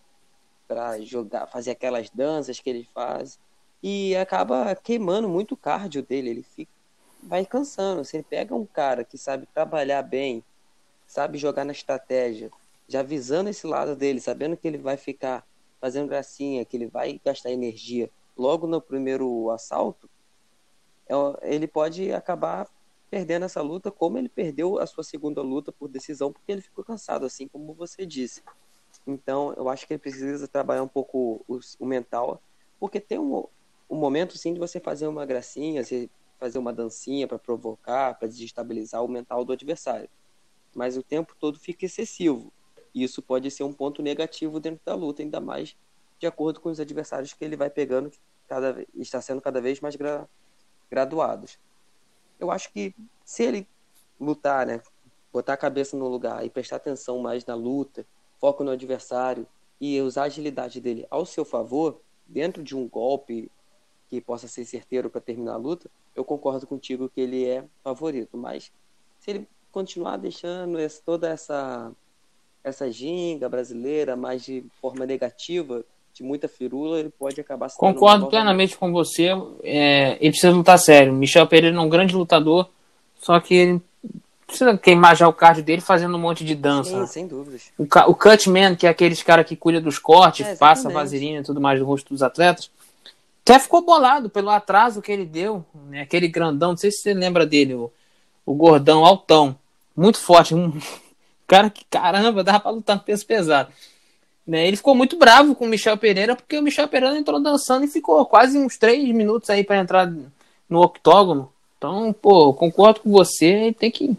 para 0.67 1.01
jogar, 1.01 1.47
fazer 1.47 1.71
aquelas 1.71 2.11
danças 2.11 2.59
que 2.59 2.69
ele 2.69 2.89
faz 2.93 3.39
e 3.81 4.17
acaba 4.17 4.75
queimando 4.75 5.29
muito 5.29 5.53
o 5.53 5.57
cardio 5.57 6.03
dele, 6.03 6.31
ele 6.31 6.43
fica 6.43 6.74
vai 7.25 7.45
cansando. 7.45 8.05
Se 8.05 8.17
ele 8.17 8.27
pega 8.29 8.55
um 8.55 8.67
cara 8.67 9.05
que 9.05 9.19
sabe 9.19 9.47
trabalhar 9.47 10.03
bem, 10.03 10.45
sabe 11.07 11.39
jogar 11.39 11.65
na 11.65 11.73
estratégia, 11.73 12.51
já 12.89 13.03
visando 13.03 13.51
esse 13.51 13.67
lado 13.67 13.97
dele, 13.97 14.21
sabendo 14.21 14.57
que 14.57 14.67
ele 14.67 14.79
vai 14.79 14.97
ficar 14.97 15.47
fazendo 15.81 16.09
gracinha, 16.09 16.65
que 16.65 16.77
ele 16.77 16.87
vai 16.87 17.21
gastar 17.25 17.51
energia 17.51 18.11
logo 18.37 18.67
no 18.67 18.81
primeiro 18.81 19.51
assalto, 19.51 20.09
é 21.09 21.55
ele 21.55 21.67
pode 21.67 22.13
acabar 22.13 22.69
perdendo 23.11 23.45
essa 23.45 23.63
luta, 23.63 23.91
como 23.91 24.19
ele 24.19 24.29
perdeu 24.29 24.79
a 24.79 24.87
sua 24.87 25.05
segunda 25.05 25.41
luta 25.41 25.71
por 25.71 25.89
decisão, 25.89 26.33
porque 26.33 26.51
ele 26.51 26.63
ficou 26.63 26.83
cansado, 26.83 27.25
assim 27.27 27.47
como 27.47 27.73
você 27.75 28.05
disse. 28.05 28.43
Então, 29.07 29.53
eu 29.57 29.69
acho 29.69 29.87
que 29.87 29.93
ele 29.93 30.01
precisa 30.01 30.49
trabalhar 30.49 30.83
um 30.83 30.89
pouco 30.89 31.45
o, 31.47 31.61
o 31.79 31.87
mental, 31.87 32.43
porque 32.81 32.99
tem 32.99 33.19
um, 33.19 33.45
um 33.89 33.97
momento, 33.97 34.37
sim, 34.37 34.55
de 34.55 34.59
você 34.59 34.81
fazer 34.81 35.07
uma 35.07 35.25
gracinha, 35.27 35.85
você 35.85 36.09
fazer 36.45 36.59
uma 36.59 36.75
dancinha 36.75 37.27
para 37.27 37.39
provocar, 37.39 38.19
para 38.19 38.29
desestabilizar 38.29 39.03
o 39.03 39.09
mental 39.09 39.47
do 39.47 39.53
adversário. 39.55 40.11
Mas 40.75 40.95
o 40.95 41.03
tempo 41.03 41.35
todo 41.41 41.59
fica 41.59 41.87
excessivo. 41.87 42.53
Isso 42.95 43.23
pode 43.23 43.51
ser 43.51 43.65
um 43.65 43.73
ponto 43.73 44.03
negativo 44.03 44.61
dentro 44.61 44.81
da 44.85 44.95
luta, 44.95 45.23
ainda 45.23 45.41
mais 45.41 45.75
de 46.19 46.27
acordo 46.27 46.61
com 46.61 46.69
os 46.69 46.79
adversários 46.79 47.33
que 47.33 47.43
ele 47.43 47.57
vai 47.57 47.71
pegando, 47.71 48.11
que 48.11 48.19
cada, 48.47 48.87
está 48.95 49.23
sendo 49.23 49.41
cada 49.41 49.59
vez 49.59 49.81
mais 49.81 49.97
gra, 49.97 50.29
graduados. 50.91 51.59
Eu 52.39 52.51
acho 52.51 52.71
que 52.71 52.95
se 53.25 53.43
ele 53.43 53.67
lutar, 54.21 54.67
né, 54.67 54.83
botar 55.33 55.55
a 55.55 55.57
cabeça 55.57 55.97
no 55.97 56.09
lugar 56.09 56.45
e 56.45 56.51
prestar 56.51 56.77
atenção 56.77 57.19
mais 57.19 57.47
na 57.47 57.55
luta, 57.55 58.07
foco 58.39 58.63
no 58.63 58.71
adversário 58.71 59.47
e 59.81 59.99
usar 60.03 60.23
a 60.23 60.27
agilidade 60.27 60.79
dele 60.79 61.07
ao 61.11 61.25
seu 61.25 61.45
favor, 61.45 62.03
dentro 62.27 62.63
de 62.63 62.77
um 62.77 62.87
golpe 62.87 63.51
que 64.11 64.21
possa 64.21 64.47
ser 64.47 64.67
certeiro 64.67 65.09
para 65.09 65.23
terminar 65.23 65.55
a 65.55 65.57
luta, 65.57 65.91
eu 66.15 66.25
concordo 66.25 66.67
contigo 66.67 67.11
que 67.13 67.21
ele 67.21 67.45
é 67.45 67.65
favorito. 67.83 68.37
Mas 68.37 68.71
se 69.21 69.31
ele 69.31 69.49
continuar 69.73 70.17
deixando 70.17 70.79
esse, 70.79 71.03
toda 71.03 71.29
essa 71.29 71.91
essa 72.63 72.91
ginga 72.91 73.47
brasileira 73.47 74.17
mais 74.17 74.43
de 74.43 74.65
forma 74.81 75.05
negativa, 75.05 75.85
de 76.15 76.23
muita 76.23 76.49
firula, 76.49 76.99
ele 76.99 77.11
pode 77.11 77.39
acabar 77.41 77.69
se 77.69 77.77
Concordo 77.77 78.29
plenamente 78.29 78.79
com 78.79 78.91
você. 78.91 79.31
É, 79.63 80.13
ele 80.21 80.31
precisa 80.31 80.51
lutar 80.51 80.79
sério. 80.79 81.13
Michel 81.13 81.47
Pereira 81.47 81.77
é 81.77 81.81
um 81.81 81.89
grande 81.89 82.15
lutador, 82.15 82.71
só 83.21 83.39
que 83.39 83.55
ele 83.55 83.83
precisa 84.47 84.79
queimar 84.79 85.17
já 85.17 85.27
o 85.29 85.33
card 85.33 85.61
dele 85.61 85.83
fazendo 85.83 86.17
um 86.17 86.21
monte 86.21 86.45
de 86.45 86.55
dança. 86.55 87.07
Sim, 87.07 87.07
sem 87.07 87.27
dúvidas. 87.27 87.73
O, 87.77 87.83
o 87.83 88.15
Cutman, 88.15 88.77
que 88.77 88.87
é 88.87 88.91
aqueles 88.91 89.23
cara 89.23 89.43
que 89.43 89.57
cuida 89.57 89.81
dos 89.81 89.99
cortes, 89.99 90.47
é, 90.47 90.57
passa 90.57 90.89
vaselina 90.89 91.41
e 91.41 91.45
tudo 91.45 91.61
mais 91.61 91.79
do 91.79 91.85
rosto 91.85 92.09
dos 92.11 92.23
atletas, 92.23 92.71
até 93.45 93.59
ficou 93.59 93.83
bolado 93.83 94.31
pelo 94.31 94.49
atraso 94.49 95.03
que 95.03 95.13
ele 95.13 95.27
deu. 95.27 95.65
Né? 95.89 96.01
Aquele 96.01 96.27
grandão, 96.27 96.71
não 96.71 96.77
sei 96.79 96.91
se 96.91 97.03
você 97.03 97.15
lembra 97.15 97.45
dele, 97.45 97.75
o, 97.75 97.93
o 98.47 98.55
gordão 98.55 99.05
altão, 99.05 99.57
muito 99.95 100.19
forte, 100.19 100.55
um 100.55 100.73
cara 101.47 101.69
que 101.69 101.85
caramba, 101.85 102.43
dava 102.43 102.59
pra 102.59 102.71
lutar 102.71 102.97
no 102.97 103.03
peso 103.03 103.27
pesado. 103.27 103.71
Né? 104.47 104.67
Ele 104.67 104.79
ficou 104.79 104.95
muito 104.95 105.19
bravo 105.19 105.55
com 105.55 105.67
o 105.67 105.69
Michel 105.69 105.99
Pereira, 105.99 106.35
porque 106.35 106.59
o 106.59 106.63
Michel 106.63 106.89
Pereira 106.89 107.19
entrou 107.19 107.39
dançando 107.41 107.85
e 107.85 107.89
ficou 107.89 108.25
quase 108.25 108.59
uns 108.59 108.79
três 108.79 109.07
minutos 109.15 109.51
aí 109.51 109.63
para 109.63 109.79
entrar 109.79 110.11
no 110.69 110.81
octógono. 110.81 111.53
Então, 111.77 112.15
pô, 112.15 112.55
concordo 112.55 113.01
com 113.01 113.11
você, 113.11 113.75
tem 113.79 113.91
que. 113.91 114.17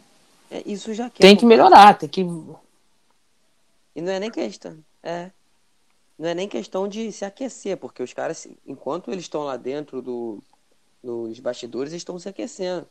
É, 0.51 0.61
isso 0.67 0.93
já 0.93 1.09
Tem 1.09 1.35
que 1.35 1.45
melhorar, 1.45 1.97
tem 1.97 2.07
que. 2.07 2.21
E 3.95 4.01
não 4.01 4.11
é 4.11 4.19
nem 4.19 4.29
questão. 4.29 4.77
É. 5.01 5.31
Não 6.17 6.29
é 6.29 6.33
nem 6.33 6.47
questão 6.47 6.87
de 6.87 7.11
se 7.11 7.25
aquecer, 7.25 7.77
porque 7.77 8.01
os 8.01 8.13
caras, 8.13 8.47
enquanto 8.65 9.11
eles 9.11 9.25
estão 9.25 9.43
lá 9.43 9.57
dentro 9.57 10.01
do, 10.01 10.41
nos 11.03 11.39
bastidores, 11.39 11.93
estão 11.93 12.17
se 12.17 12.29
aquecendo. 12.29 12.87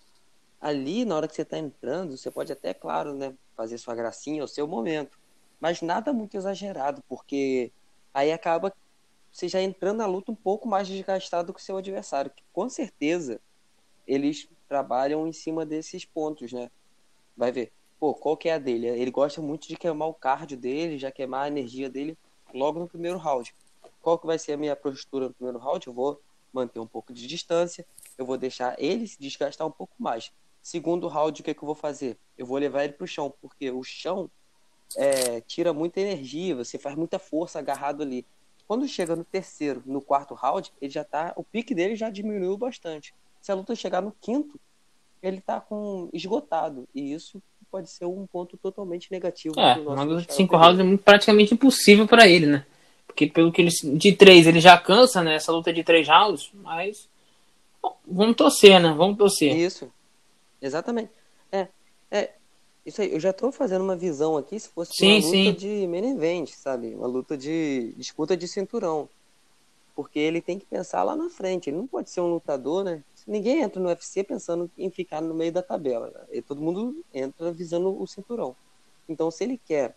Ali, 0.61 1.05
na 1.05 1.17
hora 1.17 1.29
que 1.29 1.35
você 1.35 1.43
está 1.43 1.59
entrando, 1.59 2.17
você 2.17 2.31
pode 2.31 2.53
até, 2.53 2.75
claro, 2.75 3.15
né, 3.15 3.35
fazer 3.57 3.79
sua 3.79 3.95
gracinha 3.95 4.43
ao 4.43 4.49
seu 4.49 4.67
momento 4.67 5.19
mas 5.65 5.81
nada 5.81 6.13
muito 6.13 6.37
exagerado, 6.37 7.03
porque 7.09 7.73
aí 8.13 8.31
acaba 8.31 8.71
você 9.33 9.49
já 9.49 9.63
entrando 9.63 9.97
na 9.97 10.07
luta 10.07 10.31
um 10.31 10.35
pouco 10.35 10.69
mais 10.69 10.87
desgastado 10.87 11.55
que 11.55 11.61
o 11.61 11.63
seu 11.63 11.79
adversário, 11.79 12.31
que 12.31 12.45
com 12.53 12.69
certeza 12.69 13.41
eles 14.07 14.47
trabalham 14.69 15.27
em 15.27 15.33
cima 15.33 15.65
desses 15.65 16.05
pontos, 16.05 16.53
né? 16.53 16.71
Vai 17.35 17.51
ver, 17.51 17.73
pô, 17.99 18.13
qual 18.13 18.37
que 18.37 18.51
é 18.51 18.53
a 18.53 18.59
dele? 18.59 18.89
Ele 18.89 19.11
gosta 19.11 19.41
muito 19.41 19.67
de 19.67 19.75
queimar 19.75 20.07
o 20.07 20.13
cardio 20.13 20.59
dele, 20.59 20.99
já 20.99 21.11
queimar 21.11 21.45
a 21.45 21.49
energia 21.49 21.89
dele 21.89 22.15
logo 22.55 22.79
no 22.79 22.89
primeiro 22.89 23.19
round. 23.19 23.55
Qual 24.01 24.19
que 24.19 24.27
vai 24.27 24.39
ser 24.39 24.53
a 24.53 24.57
minha 24.57 24.77
postura 24.77 25.29
no 25.29 25.35
primeiro 25.35 25.59
round? 25.59 25.87
Eu 25.87 25.93
vou 25.93 26.21
manter 26.53 26.79
um 26.79 26.87
pouco 26.87 27.13
de 27.13 27.27
distância, 27.27 27.85
eu 28.17 28.25
vou 28.25 28.39
deixar 28.39 28.77
ele 28.79 29.07
se 29.07 29.19
desgastar 29.19 29.67
um 29.67 29.71
pouco 29.71 29.95
mais. 29.99 30.33
Segundo 30.63 31.09
round, 31.09 31.41
o 31.41 31.45
que, 31.45 31.51
é 31.51 31.55
que 31.55 31.63
eu 31.63 31.67
vou 31.67 31.75
fazer? 31.75 32.17
Eu 32.39 32.47
vou 32.47 32.57
levar 32.57 32.85
ele 32.85 32.93
para 32.93 33.05
o 33.05 33.09
chão, 33.09 33.35
porque 33.43 33.71
o 33.71 33.83
chão 33.83 34.31
é, 34.97 35.41
tira 35.41 35.73
muita 35.73 36.01
energia, 36.01 36.55
você 36.55 36.79
faz 36.79 36.97
muita 36.97 37.19
força 37.19 37.59
agarrado 37.59 38.03
ali. 38.03 38.25
Quando 38.67 38.89
chega 38.89 39.15
no 39.15 39.25
terceiro, 39.25 39.83
no 39.85 40.01
quarto 40.01 40.33
round, 40.33 40.73
ele 40.81 40.91
já 40.91 41.05
tá. 41.05 41.35
O 41.37 41.45
pique 41.45 41.75
dele 41.75 41.97
já 41.97 42.09
diminuiu 42.09 42.57
bastante. 42.57 43.15
Se 43.43 43.53
a 43.53 43.55
luta 43.55 43.75
chegar 43.75 44.01
no 44.01 44.13
quinto, 44.13 44.59
ele 45.23 45.41
tá 45.41 45.61
com 45.61 46.09
esgotado. 46.13 46.89
E 46.95 47.13
isso 47.13 47.43
pode 47.75 47.91
ser 47.91 48.05
um 48.05 48.25
ponto 48.25 48.57
totalmente 48.57 49.11
negativo. 49.11 49.59
É, 49.59 49.75
uma 49.81 50.05
luta 50.05 50.27
de 50.27 50.33
cinco 50.33 50.57
rounds 50.57 50.79
é 50.79 50.97
praticamente 50.97 51.55
impossível 51.55 52.07
para 52.07 52.29
ele, 52.29 52.47
né? 52.47 52.65
Porque 53.05 53.27
pelo 53.27 53.51
que 53.51 53.63
ele. 53.63 53.71
De 53.99 54.13
três 54.13 54.47
ele 54.47 54.61
já 54.61 54.79
cansa, 54.79 55.25
né? 55.25 55.35
Essa 55.35 55.51
luta 55.51 55.73
de 55.73 55.83
três 55.83 56.07
rounds, 56.07 56.53
mas. 56.55 57.09
Bom, 57.83 57.97
vamos 58.07 58.37
torcer, 58.37 58.81
né? 58.81 58.95
Vamos 58.97 59.19
torcer. 59.19 59.57
Isso. 59.57 59.91
Exatamente. 60.63 61.11
É, 61.51 61.67
é, 62.13 62.31
isso 62.87 63.03
aí, 63.03 63.13
eu 63.13 63.19
já 63.19 63.33
tô 63.33 63.51
fazendo 63.51 63.83
uma 63.83 63.97
visão 63.97 64.37
aqui 64.37 64.61
se 64.61 64.69
fosse 64.69 64.93
sim, 64.95 65.19
uma 65.19 65.27
luta 65.27 65.31
sim. 65.33 65.53
de 65.55 65.87
main 65.89 66.15
event, 66.15 66.51
sabe? 66.51 66.95
Uma 66.95 67.09
luta 67.09 67.37
de 67.37 67.93
disputa 67.97 68.37
de 68.37 68.47
cinturão. 68.47 69.09
Porque 69.97 70.21
ele 70.21 70.41
tem 70.41 70.61
que 70.61 70.67
pensar 70.67 71.03
lá 71.03 71.17
na 71.17 71.29
frente. 71.29 71.71
Ele 71.71 71.79
não 71.79 71.89
pode 71.89 72.09
ser 72.09 72.21
um 72.21 72.31
lutador, 72.31 72.85
né? 72.85 73.03
Ninguém 73.27 73.63
entra 73.63 73.81
no 73.81 73.89
UFC 73.89 74.23
pensando 74.23 74.71
em 74.77 74.91
ficar 74.91 75.21
no 75.21 75.35
meio 75.35 75.53
da 75.53 75.63
tabela. 75.63 76.13
Né? 76.31 76.43
todo 76.47 76.61
mundo 76.61 77.03
entra 77.13 77.51
visando 77.51 78.01
o 78.01 78.07
cinturão. 78.07 78.55
Então, 79.09 79.31
se 79.31 79.45
ele 79.45 79.59
quer 79.67 79.95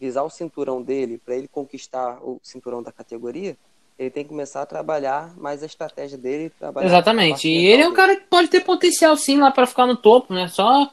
visar 0.00 0.22
o 0.22 0.30
cinturão 0.30 0.82
dele 0.82 1.20
para 1.24 1.36
ele 1.36 1.48
conquistar 1.48 2.18
o 2.22 2.38
cinturão 2.42 2.82
da 2.82 2.92
categoria, 2.92 3.56
ele 3.98 4.10
tem 4.10 4.22
que 4.22 4.28
começar 4.28 4.62
a 4.62 4.66
trabalhar 4.66 5.34
mais 5.36 5.62
a 5.62 5.66
estratégia 5.66 6.18
dele. 6.18 6.52
Exatamente. 6.82 7.48
E 7.48 7.66
ele 7.66 7.82
é 7.82 7.88
um 7.88 7.94
cara 7.94 8.16
que 8.16 8.26
pode 8.26 8.48
ter 8.48 8.60
potencial 8.60 9.16
sim 9.16 9.38
lá 9.38 9.50
para 9.50 9.66
ficar 9.66 9.86
no 9.86 9.96
topo, 9.96 10.34
né? 10.34 10.48
Só 10.48 10.90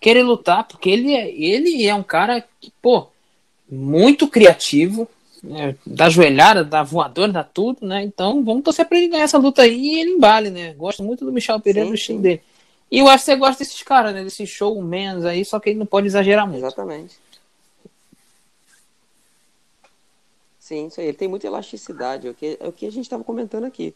querer 0.00 0.22
lutar, 0.22 0.66
porque 0.66 0.88
ele 0.88 1.14
é, 1.14 1.30
ele 1.30 1.86
é 1.86 1.94
um 1.94 2.02
cara 2.02 2.44
que, 2.60 2.72
pô, 2.80 3.08
muito 3.70 4.28
criativo, 4.28 5.08
da 5.86 6.08
joelhada, 6.08 6.64
da 6.64 6.82
voadora, 6.82 7.32
da 7.32 7.44
tudo, 7.44 7.86
né? 7.86 8.02
Então 8.02 8.44
vamos 8.44 8.62
torcer 8.62 8.86
pra 8.86 8.98
ele 8.98 9.08
ganhar 9.08 9.24
essa 9.24 9.38
luta 9.38 9.62
aí 9.62 9.76
e 9.78 10.00
ele 10.00 10.10
embale, 10.10 10.50
né? 10.50 10.74
Gosto 10.74 11.02
muito 11.02 11.24
do 11.24 11.32
Michel 11.32 11.60
Pereira, 11.60 11.86
sim, 11.86 11.92
do 11.92 11.94
estilo 11.94 12.20
dele. 12.20 12.42
E 12.90 12.98
eu 12.98 13.08
acho 13.08 13.24
que 13.24 13.32
você 13.32 13.36
gosta 13.36 13.64
desses 13.64 13.82
caras, 13.82 14.14
né? 14.14 14.22
Desses 14.22 14.48
showmans 14.48 15.24
aí, 15.24 15.44
só 15.44 15.58
que 15.58 15.70
ele 15.70 15.78
não 15.78 15.86
pode 15.86 16.06
exagerar 16.06 16.46
muito. 16.46 16.64
Exatamente. 16.64 17.18
Sim, 20.58 20.86
isso 20.86 21.00
aí. 21.00 21.08
Ele 21.08 21.16
tem 21.16 21.28
muita 21.28 21.46
elasticidade, 21.46 22.26
é 22.26 22.30
o 22.30 22.34
que, 22.34 22.56
é 22.60 22.66
o 22.66 22.72
que 22.72 22.86
a 22.86 22.90
gente 22.90 23.04
estava 23.04 23.22
comentando 23.22 23.64
aqui. 23.64 23.94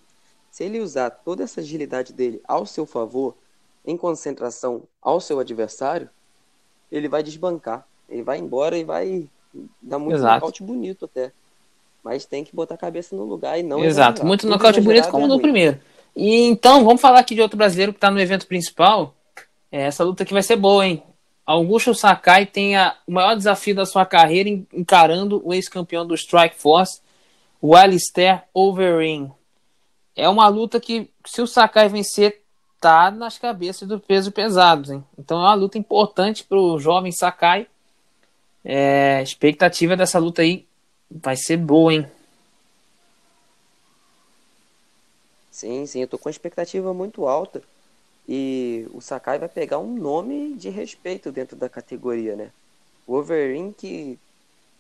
Se 0.50 0.64
ele 0.64 0.80
usar 0.80 1.11
toda 1.11 1.42
essa 1.44 1.61
agilidade 1.61 2.12
dele 2.12 2.40
ao 2.47 2.66
seu 2.66 2.85
favor, 2.85 3.37
em 3.85 3.97
concentração 3.97 4.82
ao 5.00 5.20
seu 5.20 5.38
adversário, 5.38 6.09
ele 6.90 7.09
vai 7.09 7.23
desbancar. 7.23 7.87
Ele 8.09 8.23
vai 8.23 8.38
embora 8.38 8.76
e 8.76 8.85
vai 8.85 9.28
dar 9.80 9.99
muito 9.99 10.16
Exato. 10.16 10.35
nocaute 10.35 10.62
bonito 10.62 11.04
até. 11.04 11.33
Mas 12.02 12.25
tem 12.25 12.45
que 12.45 12.54
botar 12.54 12.75
a 12.75 12.78
cabeça 12.78 13.14
no 13.14 13.25
lugar 13.25 13.59
e 13.59 13.62
não. 13.62 13.85
Exato, 13.85 14.11
exagerar. 14.11 14.26
muito 14.26 14.47
nocaute 14.47 14.80
bonito 14.80 15.09
como 15.09 15.26
é 15.26 15.28
no 15.28 15.40
primeiro. 15.40 15.78
E 16.16 16.42
então, 16.45 16.85
vamos 16.85 17.00
falar 17.00 17.21
aqui 17.21 17.35
de 17.35 17.42
outro 17.42 17.57
brasileiro 17.57 17.92
que 17.92 17.99
está 17.99 18.11
no 18.11 18.21
evento 18.21 18.47
principal. 18.47 19.14
É, 19.71 19.83
essa 19.83 20.02
luta 20.02 20.23
aqui 20.23 20.33
vai 20.33 20.42
ser 20.42 20.57
boa, 20.57 20.87
hein? 20.87 21.02
Augusto 21.47 21.95
Sakai 21.95 22.47
tem 22.47 22.76
a, 22.76 22.97
o 23.07 23.12
maior 23.12 23.37
desafio 23.37 23.75
da 23.75 23.85
sua 23.85 24.07
carreira 24.07 24.49
encarando 24.73 25.42
o 25.45 25.52
ex-campeão 25.52 26.07
do 26.07 26.14
Strike 26.14 26.57
Force, 26.57 27.00
o 27.61 27.75
Alistair 27.75 28.45
Overeem. 28.54 29.33
É 30.14 30.28
uma 30.28 30.49
luta 30.49 30.80
que, 30.80 31.11
se 31.25 31.40
o 31.42 31.47
Sakai 31.47 31.88
vencer, 31.88 32.42
tá 32.80 33.11
nas 33.11 33.37
cabeças 33.37 33.87
do 33.87 34.00
peso 34.00 34.33
pesado, 34.33 34.92
hein? 34.92 35.04
Então 35.19 35.38
é 35.38 35.42
uma 35.42 35.54
luta 35.54 35.76
importante 35.76 36.45
para 36.45 36.59
o 36.59 36.78
jovem 36.78 37.12
Sakai. 37.12 37.66
É, 38.64 39.23
expectativa 39.23 39.97
dessa 39.97 40.19
luta 40.19 40.43
aí 40.43 40.67
vai 41.11 41.37
ser 41.37 41.57
boa, 41.57 41.93
hein? 41.93 42.07
Sim, 45.50 45.85
sim, 45.87 46.00
eu 46.00 46.09
tô 46.09 46.19
com 46.19 46.29
uma 46.29 46.31
expectativa 46.31 46.95
muito 46.95 47.26
alta. 47.26 47.62
E 48.29 48.87
o 48.93 49.00
Sakai 49.00 49.38
vai 49.38 49.49
pegar 49.49 49.79
um 49.79 49.95
nome 49.95 50.55
de 50.55 50.69
respeito 50.69 51.33
dentro 51.33 51.57
da 51.57 51.69
categoria, 51.69 52.37
né? 52.37 52.50
O 53.07 53.14
Overeem 53.14 53.73
que 53.73 54.19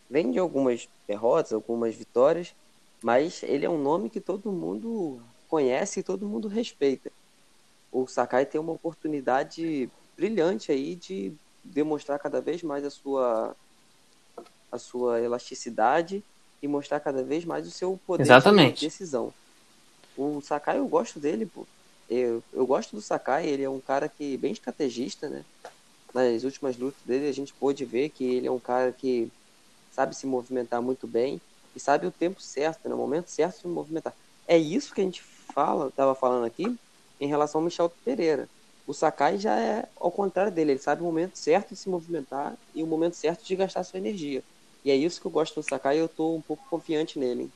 vem 0.08 0.30
de 0.30 0.38
algumas 0.38 0.88
derrotas, 1.06 1.52
algumas 1.52 1.94
vitórias, 1.94 2.54
mas 3.02 3.42
ele 3.42 3.66
é 3.66 3.70
um 3.70 3.82
nome 3.82 4.10
que 4.10 4.20
todo 4.20 4.52
mundo 4.52 5.20
conhece 5.48 6.00
e 6.00 6.02
todo 6.02 6.26
mundo 6.26 6.48
respeita. 6.48 7.10
O 7.90 8.06
Sakai 8.06 8.46
tem 8.46 8.60
uma 8.60 8.72
oportunidade 8.72 9.90
brilhante 10.16 10.70
aí 10.70 10.94
de 10.94 11.32
demonstrar 11.64 12.18
cada 12.18 12.40
vez 12.40 12.62
mais 12.62 12.84
a 12.84 12.90
sua 12.90 13.56
a 14.70 14.78
sua 14.78 15.20
elasticidade 15.20 16.22
e 16.62 16.68
mostrar 16.68 17.00
cada 17.00 17.22
vez 17.22 17.44
mais 17.44 17.66
o 17.66 17.70
seu 17.70 17.98
poder 18.06 18.22
Exatamente. 18.22 18.80
de 18.80 18.86
decisão. 18.86 19.32
O 20.16 20.40
Sakai 20.40 20.78
eu 20.78 20.86
gosto 20.86 21.18
dele, 21.18 21.46
pô. 21.46 21.66
Eu, 22.08 22.42
eu 22.52 22.66
gosto 22.66 22.94
do 22.94 23.00
Sakai, 23.00 23.46
ele 23.46 23.62
é 23.62 23.70
um 23.70 23.80
cara 23.80 24.08
que 24.08 24.36
bem 24.36 24.52
estrategista, 24.52 25.28
né? 25.28 25.44
Nas 26.12 26.42
últimas 26.42 26.76
lutas 26.76 27.00
dele 27.04 27.28
a 27.28 27.32
gente 27.32 27.54
pôde 27.54 27.84
ver 27.84 28.08
que 28.08 28.24
ele 28.24 28.48
é 28.48 28.50
um 28.50 28.58
cara 28.58 28.92
que 28.92 29.30
sabe 29.92 30.14
se 30.16 30.26
movimentar 30.26 30.82
muito 30.82 31.06
bem 31.06 31.40
e 31.74 31.78
sabe 31.78 32.06
o 32.06 32.10
tempo 32.10 32.40
certo, 32.40 32.88
no 32.88 32.96
momento 32.96 33.28
certo 33.28 33.56
de 33.56 33.62
se 33.62 33.68
movimentar. 33.68 34.12
É 34.46 34.58
isso 34.58 34.92
que 34.92 35.00
a 35.00 35.04
gente 35.04 35.22
fala, 35.22 35.90
tava 35.92 36.14
falando 36.14 36.44
aqui 36.44 36.76
em 37.20 37.28
relação 37.28 37.60
ao 37.60 37.64
Michel 37.64 37.92
Pereira. 38.04 38.48
O 38.86 38.92
Sakai 38.92 39.38
já 39.38 39.56
é 39.56 39.88
ao 39.96 40.10
contrário 40.10 40.50
dele, 40.50 40.72
ele 40.72 40.80
sabe 40.80 41.02
o 41.02 41.04
momento 41.04 41.36
certo 41.36 41.70
de 41.70 41.76
se 41.76 41.88
movimentar 41.88 42.56
e 42.74 42.82
o 42.82 42.86
momento 42.86 43.14
certo 43.14 43.44
de 43.44 43.54
gastar 43.54 43.84
sua 43.84 43.98
energia. 43.98 44.42
E 44.84 44.90
é 44.90 44.96
isso 44.96 45.20
que 45.20 45.26
eu 45.26 45.30
gosto 45.30 45.60
do 45.60 45.68
Sakai 45.68 45.96
e 45.96 46.00
eu 46.00 46.08
tô 46.08 46.34
um 46.34 46.40
pouco 46.40 46.62
confiante 46.68 47.18
nele. 47.18 47.42
Hein? 47.42 47.52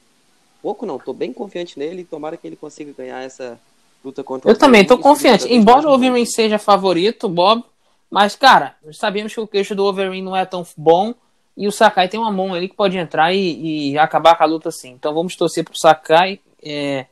Pouco 0.62 0.86
não, 0.86 0.98
tô 0.98 1.12
bem 1.12 1.32
confiante 1.32 1.78
nele 1.78 2.02
e 2.02 2.04
tomara 2.04 2.36
que 2.36 2.46
ele 2.46 2.56
consiga 2.56 2.92
ganhar 2.92 3.22
essa 3.22 3.58
luta 4.04 4.22
contra 4.22 4.50
Eu 4.50 4.58
também 4.58 4.84
tô 4.84 4.98
confiante. 4.98 5.52
Embora 5.52 5.88
o 5.88 5.92
Overeem 5.92 6.26
seja 6.26 6.58
favorito, 6.58 7.28
Bob, 7.28 7.64
mas 8.10 8.36
cara, 8.36 8.76
sabemos 8.92 9.32
que 9.32 9.40
o 9.40 9.46
queixo 9.46 9.74
do 9.74 9.84
Overeem 9.84 10.22
não 10.22 10.36
é 10.36 10.44
tão 10.44 10.66
bom 10.76 11.14
e 11.56 11.68
o 11.68 11.72
Sakai 11.72 12.08
tem 12.08 12.18
uma 12.18 12.32
mão 12.32 12.52
ali 12.52 12.68
que 12.68 12.76
pode 12.76 12.96
entrar 12.96 13.32
e, 13.32 13.92
e 13.92 13.98
acabar 13.98 14.36
com 14.36 14.42
a 14.42 14.46
luta 14.46 14.68
assim. 14.68 14.90
Então 14.90 15.14
vamos 15.14 15.36
torcer 15.36 15.64
pro 15.64 15.78
Sakai. 15.78 16.40
É, 16.62 17.06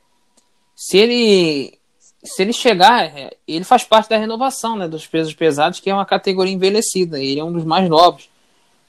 se 0.75 0.97
ele 0.97 1.79
se 2.23 2.41
ele 2.41 2.53
chegar, 2.53 3.03
é, 3.05 3.35
ele 3.47 3.65
faz 3.65 3.83
parte 3.83 4.09
da 4.09 4.17
renovação 4.17 4.77
né, 4.77 4.87
dos 4.87 5.05
pesos 5.05 5.33
pesados, 5.33 5.79
que 5.79 5.89
é 5.89 5.93
uma 5.93 6.05
categoria 6.05 6.53
envelhecida. 6.53 7.19
Ele 7.19 7.39
é 7.39 7.43
um 7.43 7.51
dos 7.51 7.65
mais 7.65 7.89
novos. 7.89 8.29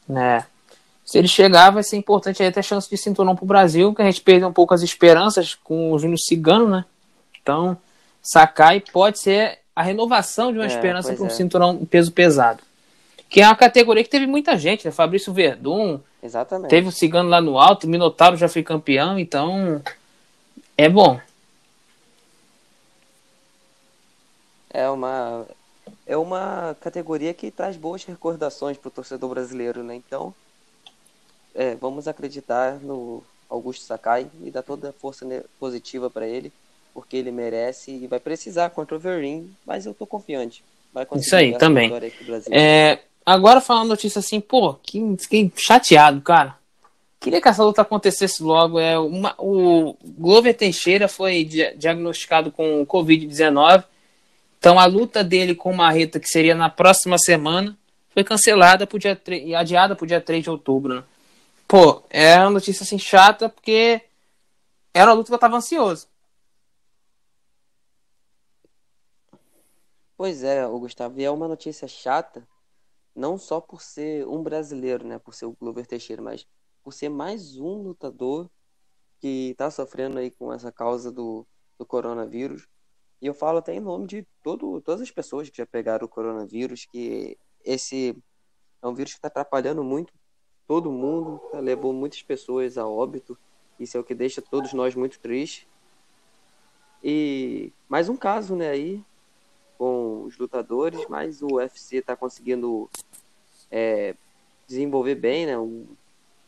Né? 0.09 0.47
Se 1.05 1.19
ele 1.19 1.29
chegar, 1.29 1.71
vai 1.71 1.83
ser 1.83 1.97
importante 1.97 2.43
aí 2.43 2.51
ter 2.51 2.63
chance 2.63 2.89
de 2.89 2.97
cinturão 2.97 3.37
para 3.37 3.45
o 3.45 3.47
Brasil, 3.47 3.95
que 3.95 4.01
a 4.01 4.07
gente 4.07 4.23
perdeu 4.23 4.49
um 4.49 4.53
pouco 4.53 4.73
as 4.73 4.83
esperanças 4.83 5.55
com 5.55 5.93
o 5.93 5.99
Júnior 5.99 6.19
Cigano, 6.19 6.69
né? 6.69 6.85
Então, 7.43 7.77
Sakai 8.23 8.81
pode 8.81 9.19
ser 9.19 9.59
a 9.77 9.83
renovação 9.83 10.51
de 10.51 10.59
uma 10.59 10.65
é, 10.65 10.69
esperança 10.69 11.13
para 11.13 11.23
um 11.23 11.27
é. 11.27 11.31
cinturão 11.31 11.85
peso 11.85 12.11
pesado. 12.11 12.63
Que 13.29 13.43
é 13.43 13.47
uma 13.47 13.57
categoria 13.57 14.03
que 14.03 14.09
teve 14.09 14.27
muita 14.27 14.57
gente, 14.57 14.87
né? 14.87 14.91
Fabrício 14.91 15.33
Verdun. 15.33 16.01
Exatamente. 16.23 16.71
Teve 16.71 16.89
o 16.89 16.93
Cigano 16.93 17.29
lá 17.29 17.41
no 17.41 17.59
alto, 17.59 17.87
Minotauro 17.87 18.37
já 18.37 18.49
foi 18.49 18.63
campeão, 18.63 19.19
então 19.19 19.83
é 20.79 20.89
bom. 20.89 21.21
É 24.71 24.89
uma 24.89 25.47
é 26.07 26.17
uma 26.17 26.75
categoria 26.81 27.35
que 27.35 27.51
traz 27.51 27.77
boas 27.77 28.05
recordações 28.05 28.79
para 28.79 28.89
o 28.89 28.91
torcedor 28.91 29.31
brasileiro, 29.31 29.83
né? 29.83 29.95
Então, 29.95 30.35
é, 31.55 31.75
vamos 31.75 32.09
acreditar 32.09 32.79
no 32.83 33.23
Augusto 33.49 33.85
Sakai 33.85 34.27
e 34.43 34.51
dar 34.51 34.63
toda 34.63 34.91
a 34.91 34.93
força 34.93 35.27
positiva 35.59 36.11
para 36.11 36.27
ele, 36.27 36.53
porque 36.93 37.17
ele 37.17 37.31
merece 37.31 37.91
e 37.91 38.07
vai 38.07 38.21
precisar 38.21 38.71
contra 38.71 38.97
o 38.97 38.99
Verin, 38.99 39.55
mas 39.67 39.87
eu 39.87 39.95
tô 39.95 40.07
confiante. 40.07 40.65
Vai 40.93 41.07
Isso 41.17 41.35
aí, 41.35 41.57
também. 41.59 41.91
É, 42.51 43.01
agora 43.27 43.61
falando 43.61 43.89
notícia 43.89 44.21
assim, 44.21 44.41
pô, 44.41 44.75
que, 44.75 45.01
fiquei 45.19 45.53
chateado, 45.57 46.21
cara. 46.21 46.57
Queria 47.19 47.41
que 47.41 47.49
essa 47.49 47.65
luta 47.65 47.83
acontecesse 47.83 48.43
logo. 48.43 48.79
É 48.79 48.99
uma, 48.99 49.35
o 49.39 49.97
Glover 50.05 50.55
Teixeira 50.55 51.09
foi 51.09 51.43
diagnosticado 51.45 52.53
com 52.53 52.87
Covid-19 52.87 53.85
então 54.65 54.79
a 54.79 54.87
luta 54.87 55.23
dele 55.23 55.55
com 55.55 55.71
o 55.71 55.77
Marreta, 55.77 56.19
que 56.19 56.27
seria 56.27 56.55
na 56.55 56.71
próxima 56.71 57.19
semana, 57.19 57.77
foi 58.15 58.25
cancelada 58.25 58.87
pro 58.87 58.99
dia 58.99 59.15
3, 59.15 59.47
e 59.49 59.55
adiada 59.55 59.95
para 59.95 60.05
o 60.05 60.07
dia 60.07 60.23
3 60.23 60.43
de 60.43 60.49
outubro. 60.49 60.95
Né? 60.95 61.03
Pô, 61.77 62.05
é 62.09 62.39
uma 62.39 62.51
notícia 62.51 62.85
assim 62.85 63.01
chata, 63.01 63.49
porque 63.49 64.01
era 64.95 65.11
uma 65.11 65.17
luta 65.17 65.27
que 65.27 65.35
eu 65.35 65.39
tava 65.41 65.57
ansioso. 65.57 66.07
Pois 70.17 70.45
é, 70.45 70.65
o 70.69 70.79
Gustavo, 70.79 71.19
e 71.19 71.25
é 71.25 71.31
uma 71.33 71.49
notícia 71.49 71.89
chata, 71.89 72.47
não 73.13 73.37
só 73.37 73.61
por 73.61 73.83
ser 73.83 74.25
um 74.29 74.41
brasileiro, 74.41 75.05
né, 75.05 75.19
por 75.19 75.35
ser 75.35 75.47
o 75.47 75.57
Glover 75.59 75.85
Teixeira, 75.85 76.23
mas 76.23 76.47
por 76.81 76.93
ser 76.93 77.09
mais 77.09 77.57
um 77.59 77.83
lutador 77.83 78.49
que 79.19 79.51
está 79.51 79.69
sofrendo 79.69 80.21
aí 80.21 80.31
com 80.31 80.53
essa 80.53 80.71
causa 80.71 81.11
do, 81.11 81.45
do 81.77 81.85
coronavírus. 81.85 82.69
E 83.21 83.27
eu 83.27 83.35
falo 83.35 83.59
até 83.59 83.75
em 83.75 83.81
nome 83.81 84.07
de 84.07 84.25
todo, 84.45 84.81
todas 84.81 85.01
as 85.01 85.11
pessoas 85.11 85.51
que 85.51 85.57
já 85.57 85.67
pegaram 85.67 86.07
o 86.07 86.09
coronavírus, 86.09 86.87
que 86.87 87.37
esse 87.65 88.17
é 88.81 88.87
um 88.87 88.95
vírus 88.95 89.15
que 89.15 89.19
está 89.19 89.27
atrapalhando 89.27 89.83
muito 89.83 90.13
todo 90.67 90.91
mundo, 90.91 91.41
tá, 91.51 91.61
levou 91.61 91.93
muitas 91.93 92.23
pessoas 92.23 92.79
a 92.79 92.87
óbito. 92.87 93.37
Isso 93.79 93.97
é 93.97 94.01
o 94.01 94.05
que 94.05 94.15
deixa 94.15 94.41
todos 94.41 94.73
nós 94.73 94.95
muito 94.95 95.19
tristes. 95.19 95.67
E 97.03 97.73
mais 97.89 98.09
um 98.09 98.17
caso, 98.17 98.57
né, 98.57 98.71
aí, 98.71 99.05
com 99.77 100.25
os 100.25 100.39
lutadores, 100.39 101.07
mas 101.09 101.43
o 101.43 101.57
UFC 101.57 101.97
está 101.97 102.17
conseguindo 102.17 102.89
é, 103.71 104.15
desenvolver 104.67 105.15
bem, 105.17 105.47
né, 105.47 105.59
um, 105.59 105.87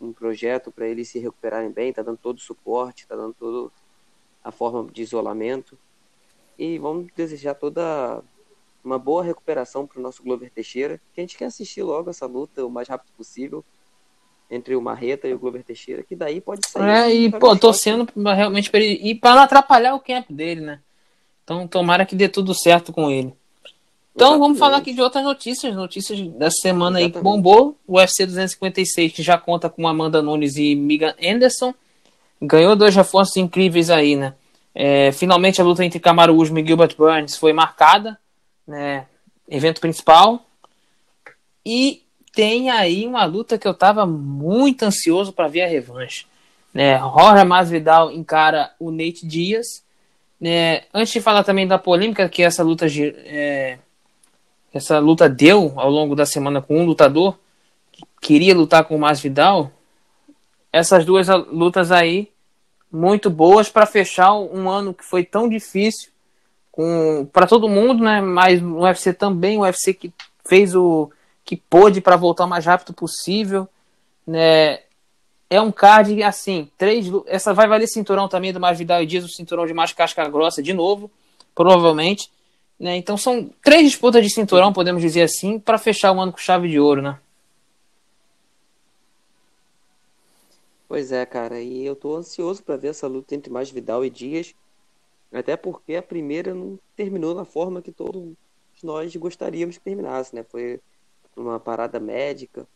um 0.01 0.13
projeto 0.13 0.73
para 0.73 0.89
eles 0.89 1.09
se 1.09 1.19
recuperarem 1.19 1.71
bem, 1.71 1.91
está 1.91 2.03
dando 2.03 2.19
todo 2.19 2.39
o 2.39 2.41
suporte, 2.41 3.03
está 3.03 3.15
dando 3.15 3.35
toda 3.35 3.71
a 4.43 4.51
forma 4.51 4.91
de 4.91 5.03
isolamento. 5.03 5.77
E 6.59 6.79
vamos 6.79 7.13
desejar 7.15 7.55
toda 7.55 8.23
uma 8.83 8.99
boa 8.99 9.23
recuperação 9.23 9.87
para 9.87 9.99
o 9.99 10.03
nosso 10.03 10.23
Glover 10.23 10.51
Teixeira, 10.51 10.99
que 11.13 11.21
a 11.21 11.23
gente 11.23 11.37
quer 11.37 11.47
assistir 11.47 11.83
logo 11.83 12.09
essa 12.09 12.25
luta 12.25 12.65
o 12.65 12.71
mais 12.71 12.89
rápido 12.89 13.13
possível 13.15 13.63
entre 14.51 14.77
o 14.77 14.81
Marreta 14.81 15.27
e 15.27 15.35
o 15.35 15.39
Glover 15.39 15.63
Teixeira, 15.63 16.03
que 16.03 16.15
daí 16.15 16.41
pode 16.41 16.67
sair. 16.69 16.89
É, 16.89 17.15
e 17.15 17.31
pô, 17.31 17.57
torcendo 17.57 18.07
realmente 18.17 18.71
para 18.71 18.81
ele. 18.81 19.01
E 19.03 19.15
para 19.15 19.35
não 19.35 19.43
atrapalhar 19.43 19.95
o 19.95 20.01
camp 20.01 20.27
dele, 20.31 20.61
né? 20.61 20.81
Então 21.43 21.67
tomara 21.67 22.07
que 22.07 22.17
dê 22.17 22.29
tudo 22.29 22.55
certo 22.55 22.93
com 22.93 23.11
ele. 23.11 23.33
Então 24.15 24.29
Exatamente. 24.29 24.41
vamos 24.41 24.59
falar 24.59 24.77
aqui 24.79 24.95
de 24.95 25.03
outras 25.03 25.23
notícias, 25.23 25.75
notícias 25.75 26.19
dessa 26.19 26.57
semana 26.63 26.99
Exatamente. 26.99 27.05
aí 27.05 27.13
que 27.13 27.21
bombou. 27.21 27.77
O 27.87 27.99
UFC 27.99 28.25
256, 28.25 29.13
que 29.13 29.23
já 29.23 29.37
conta 29.37 29.69
com 29.69 29.87
Amanda 29.87 30.23
Nunes 30.23 30.57
e 30.57 30.75
Megan 30.75 31.15
Anderson, 31.23 31.75
ganhou 32.41 32.75
dois 32.75 32.97
reforços 32.97 33.37
incríveis 33.37 33.91
aí, 33.91 34.17
né? 34.17 34.35
É, 34.75 35.11
finalmente 35.13 35.61
a 35.61 35.65
luta 35.65 35.85
entre 35.85 36.01
Kamaru 36.01 36.37
Usman 36.37 36.63
e 36.63 36.67
Gilbert 36.67 36.97
Burns 36.97 37.37
foi 37.37 37.53
marcada, 37.53 38.19
né? 38.67 39.07
Evento 39.49 39.81
principal. 39.81 40.45
E 41.65 42.06
tem 42.37 42.69
aí 42.69 43.07
uma 43.07 43.25
luta 43.25 43.57
que 43.57 43.67
eu 43.67 43.73
estava 43.73 44.05
muito 44.05 44.83
ansioso 44.83 45.33
para 45.33 45.49
ver 45.49 45.63
a 45.63 45.67
revanche. 45.67 46.27
Né? 46.73 46.99
Jorge 46.99 47.43
Masvidal 47.45 48.13
encara 48.13 48.75
o 48.79 48.91
Nate 48.91 49.27
Diaz. 49.27 49.83
Né? 50.39 50.83
Antes 50.93 51.15
de 51.15 51.21
falar 51.23 51.45
também 51.45 51.67
da 51.67 51.79
polêmica 51.79 52.29
que 52.29 52.43
essa 52.43 52.63
luta, 52.63 52.87
é, 53.25 53.79
essa 54.71 54.99
luta 54.99 55.31
deu 55.31 55.73
ao 55.77 55.91
longo 55.91 56.15
da 56.15 56.27
semana 56.27 56.61
com 56.61 56.79
um 56.79 56.85
lutador 56.85 57.39
que 57.91 58.05
queria 58.21 58.55
lutar 58.55 58.85
com 58.85 58.97
o 58.97 58.99
Masvidal, 58.99 59.73
essas 60.71 61.07
duas 61.07 61.29
lutas 61.51 61.91
aí 61.91 62.29
muito 62.93 63.31
boas 63.31 63.71
para 63.71 63.87
fechar 63.87 64.35
um 64.35 64.69
ano 64.69 64.93
que 64.93 65.07
foi 65.07 65.25
tão 65.25 65.49
difícil 65.49 66.11
para 67.33 67.47
todo 67.47 67.67
mundo, 67.67 68.05
né? 68.05 68.21
Mas 68.21 68.63
o 68.63 68.81
UFC 68.81 69.15
também, 69.15 69.57
o 69.57 69.63
UFC 69.63 69.95
que 69.95 70.13
fez 70.47 70.75
o 70.75 71.11
que 71.47 71.57
pôde 71.57 72.01
para 72.01 72.17
voltar 72.17 72.45
o 72.45 72.49
mais 72.49 72.67
rápido 72.67 72.93
possível, 72.93 73.69
né? 74.27 74.81
É 75.49 75.61
um 75.61 75.71
card 75.71 76.21
assim, 76.25 76.69
três, 76.77 77.07
essa 77.27 77.55
vai 77.55 77.69
valer 77.69 77.87
cinturão 77.87 78.29
também 78.29 78.53
do 78.53 78.59
Masvidal 78.59 79.01
e 79.01 79.07
Dias, 79.07 79.25
o 79.25 79.29
cinturão 79.29 79.65
de 79.65 79.73
mais 79.73 79.93
casca 79.93 80.29
grossa 80.29 80.61
de 80.61 80.75
novo, 80.75 81.09
provavelmente, 81.55 82.29
né? 82.81 82.97
Então 82.97 83.17
são 83.17 83.49
três 83.63 83.85
disputas 83.85 84.25
de 84.25 84.29
cinturão, 84.29 84.73
podemos 84.73 85.01
dizer 85.01 85.23
assim, 85.23 85.61
para 85.61 85.79
fechar 85.79 86.11
o 86.11 86.21
ano 86.21 86.33
com 86.33 86.39
chave 86.39 86.69
de 86.69 86.81
ouro, 86.81 87.01
né? 87.01 87.17
Pois 90.89 91.13
é, 91.13 91.25
cara, 91.25 91.61
e 91.61 91.85
eu 91.85 91.95
tô 91.95 92.17
ansioso 92.17 92.63
para 92.63 92.77
ver 92.77 92.89
essa 92.89 93.07
luta 93.07 93.35
entre 93.35 93.53
mais 93.53 93.71
Vidal 93.71 94.05
e 94.05 94.11
Dias. 94.11 94.53
Até 95.33 95.57
porque 95.57 95.95
a 95.95 96.03
primeira 96.03 96.55
não 96.55 96.79
terminou 96.97 97.35
da 97.35 97.45
forma 97.45 97.83
que 97.83 97.93
todos 97.93 98.33
nós 98.83 99.15
gostaríamos 99.15 99.79
que 99.79 99.85
terminasse, 99.85 100.35
né? 100.35 100.45
Foi 100.45 100.81
uma 101.37 101.61
parada 101.61 102.01
médica 102.01 102.67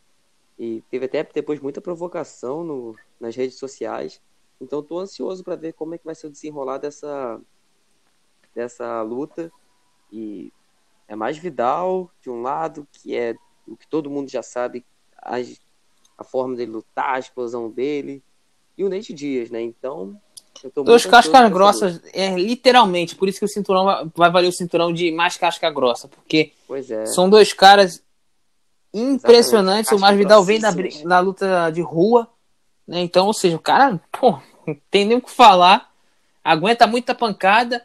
e 0.59 0.83
teve 0.91 1.07
até 1.07 1.25
depois 1.25 1.59
muita 1.61 1.81
provocação 1.81 2.63
no, 2.63 2.97
nas 3.19 3.35
redes 3.35 3.59
sociais. 3.59 4.21
Então 4.61 4.81
estou 4.81 4.99
ansioso 4.99 5.43
para 5.43 5.57
ver 5.57 5.73
como 5.73 5.95
é 5.95 5.99
que 5.99 6.05
vai 6.05 6.15
ser 6.15 6.27
o 6.27 6.31
desenrolar 6.31 6.79
dessa 6.79 7.41
dessa 8.55 9.01
luta 9.03 9.51
e 10.13 10.53
é 11.09 11.15
mais 11.15 11.39
Vidal 11.39 12.11
de 12.21 12.29
um 12.29 12.43
lado 12.43 12.87
que 12.93 13.17
é 13.17 13.35
o 13.67 13.77
que 13.77 13.87
todo 13.87 14.11
mundo 14.11 14.29
já 14.29 14.43
sabe 14.43 14.85
a, 15.17 15.37
a 16.19 16.25
forma 16.25 16.57
dele 16.57 16.73
lutar, 16.73 17.15
a 17.15 17.19
explosão 17.19 17.71
dele 17.71 18.23
e 18.77 18.85
o 18.85 18.89
Nate 18.89 19.13
Dias, 19.13 19.51
né? 19.51 19.63
Então 19.63 20.21
Dois 20.85 21.07
cascas 21.07 21.51
grossas, 21.51 22.03
é 22.13 22.35
literalmente, 22.35 23.17
por 23.17 23.29
isso 23.29 23.39
que 23.39 23.45
o 23.47 23.49
cinturão 23.49 24.11
vai 24.15 24.31
valer 24.31 24.49
o 24.49 24.53
cinturão 24.53 24.93
de 24.93 25.11
mais 25.11 25.39
casca 25.39 25.71
grossa, 25.71 26.07
porque 26.07 26.53
é. 26.91 27.07
são 27.07 27.31
dois 27.31 27.55
caras 27.55 28.03
impressionantes. 28.93 29.93
O 29.93 29.99
Masvidal 29.99 30.43
vem 30.43 30.61
da, 30.61 30.71
da 31.05 31.21
luta 31.21 31.71
de 31.71 31.81
rua, 31.81 32.29
né? 32.87 33.01
Então, 33.01 33.27
ou 33.27 33.33
seja, 33.33 33.57
o 33.57 33.61
cara, 33.61 34.01
pô, 34.13 34.39
não 34.67 34.77
tem 34.91 35.05
nem 35.05 35.17
o 35.17 35.23
que 35.23 35.31
falar, 35.31 35.91
aguenta 36.45 36.87
muita 36.87 37.15
pancada. 37.15 37.85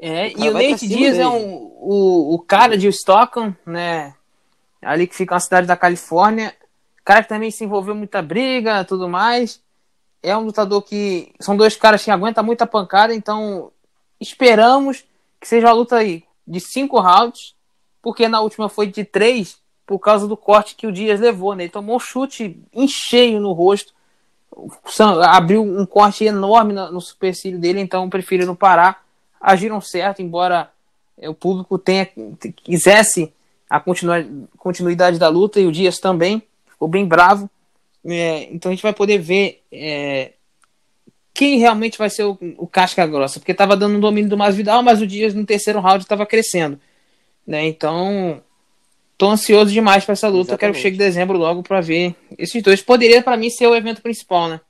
É, 0.00 0.30
e 0.30 0.48
o 0.48 0.52
Nate 0.52 0.86
Dias 0.88 1.18
é 1.18 1.26
um, 1.26 1.54
o, 1.80 2.34
o 2.34 2.38
cara 2.40 2.76
de 2.76 2.88
Stockton, 2.88 3.54
né? 3.64 4.14
Ali 4.82 5.06
que 5.06 5.14
fica 5.14 5.34
na 5.34 5.40
cidade 5.40 5.66
da 5.66 5.76
Califórnia. 5.76 6.54
Cara 7.04 7.22
que 7.22 7.28
também 7.28 7.50
se 7.50 7.64
envolveu 7.64 7.94
muita 7.94 8.20
briga 8.20 8.84
tudo 8.84 9.08
mais 9.08 9.62
é 10.24 10.34
um 10.36 10.40
lutador 10.40 10.82
que. 10.82 11.32
São 11.38 11.56
dois 11.56 11.76
caras 11.76 12.02
que 12.02 12.10
aguentam 12.10 12.42
muita 12.42 12.66
pancada, 12.66 13.14
então 13.14 13.70
esperamos 14.18 15.04
que 15.38 15.46
seja 15.46 15.66
uma 15.66 15.74
luta 15.74 15.96
aí 15.96 16.24
de 16.46 16.58
cinco 16.58 16.98
rounds, 16.98 17.54
porque 18.00 18.26
na 18.26 18.40
última 18.40 18.68
foi 18.70 18.86
de 18.86 19.04
três, 19.04 19.58
por 19.86 19.98
causa 19.98 20.26
do 20.26 20.36
corte 20.36 20.74
que 20.74 20.86
o 20.86 20.92
Dias 20.92 21.20
levou, 21.20 21.54
né? 21.54 21.64
Ele 21.64 21.70
tomou 21.70 21.96
um 21.96 22.00
chute 22.00 22.58
em 22.72 22.88
cheio 22.88 23.40
no 23.40 23.52
rosto, 23.52 23.92
abriu 25.22 25.62
um 25.62 25.84
corte 25.84 26.24
enorme 26.24 26.72
no 26.72 27.00
supercílio 27.00 27.58
dele, 27.58 27.80
então 27.80 28.08
preferiram 28.08 28.54
parar. 28.54 29.04
Agiram 29.40 29.80
certo, 29.80 30.22
embora 30.22 30.70
o 31.18 31.34
público 31.34 31.78
tenha 31.78 32.08
quisesse 32.56 33.32
a 33.68 33.80
continuidade 34.58 35.18
da 35.18 35.28
luta 35.28 35.60
e 35.60 35.66
o 35.66 35.72
Dias 35.72 35.98
também 35.98 36.42
ficou 36.66 36.88
bem 36.88 37.06
bravo. 37.06 37.50
É, 38.06 38.44
então 38.52 38.70
a 38.70 38.74
gente 38.74 38.82
vai 38.82 38.92
poder 38.92 39.18
ver 39.18 39.62
é, 39.72 40.32
quem 41.32 41.58
realmente 41.58 41.98
vai 41.98 42.10
ser 42.10 42.24
o, 42.24 42.38
o 42.58 42.66
casca 42.66 43.06
grossa, 43.06 43.40
porque 43.40 43.52
estava 43.52 43.76
dando 43.76 43.96
um 43.96 44.00
domínio 44.00 44.30
do 44.30 44.36
Masvidal, 44.36 44.82
mas 44.82 45.00
o 45.00 45.06
Dias 45.06 45.34
no 45.34 45.44
terceiro 45.44 45.80
round 45.80 46.04
estava 46.04 46.26
crescendo, 46.26 46.78
né? 47.46 47.66
Então 47.66 48.42
tô 49.16 49.30
ansioso 49.30 49.72
demais 49.72 50.04
para 50.04 50.12
essa 50.12 50.28
luta. 50.28 50.52
Exatamente. 50.52 50.60
Quero 50.60 50.72
que 50.74 50.80
chegue 50.80 50.96
dezembro 50.96 51.38
logo 51.38 51.62
para 51.62 51.80
ver 51.80 52.14
esses 52.36 52.62
dois. 52.62 52.82
Poderia 52.82 53.22
para 53.22 53.36
mim 53.36 53.50
ser 53.50 53.66
o 53.66 53.74
evento 53.74 54.02
principal, 54.02 54.48
né? 54.48 54.60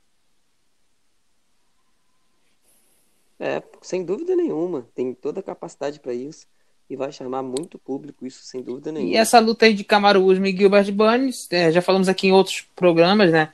É, 3.39 3.61
sem 3.81 4.03
dúvida 4.03 4.35
nenhuma. 4.35 4.87
Tem 4.95 5.13
toda 5.13 5.39
a 5.39 5.43
capacidade 5.43 5.99
para 5.99 6.13
isso 6.13 6.45
e 6.89 6.95
vai 6.95 7.11
chamar 7.11 7.41
muito 7.41 7.77
público, 7.79 8.25
isso 8.25 8.43
sem 8.43 8.61
dúvida 8.61 8.91
nenhuma. 8.91 9.13
E 9.13 9.17
essa 9.17 9.39
luta 9.39 9.65
aí 9.65 9.73
de 9.73 9.83
Camaro 9.83 10.23
Usman 10.23 10.51
e 10.51 10.57
Gilbert 10.57 10.91
Burns, 10.91 11.47
é, 11.51 11.71
já 11.71 11.81
falamos 11.81 12.07
aqui 12.07 12.27
em 12.27 12.31
outros 12.31 12.65
programas, 12.75 13.31
né? 13.31 13.51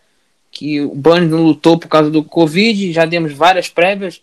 Que 0.51 0.81
o 0.81 0.93
Burns 0.93 1.29
não 1.29 1.43
lutou 1.43 1.79
por 1.79 1.87
causa 1.87 2.11
do 2.11 2.23
Covid, 2.23 2.91
já 2.91 3.05
demos 3.05 3.33
várias 3.33 3.69
prévias. 3.69 4.21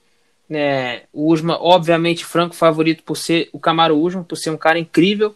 Né, 0.48 1.02
o 1.12 1.30
Usman, 1.30 1.58
obviamente, 1.60 2.24
franco 2.24 2.54
favorito 2.54 3.02
por 3.02 3.16
ser 3.16 3.50
o 3.52 3.58
Camaro 3.58 3.98
Usman, 3.98 4.24
por 4.24 4.36
ser 4.36 4.48
um 4.48 4.56
cara 4.56 4.78
incrível 4.78 5.34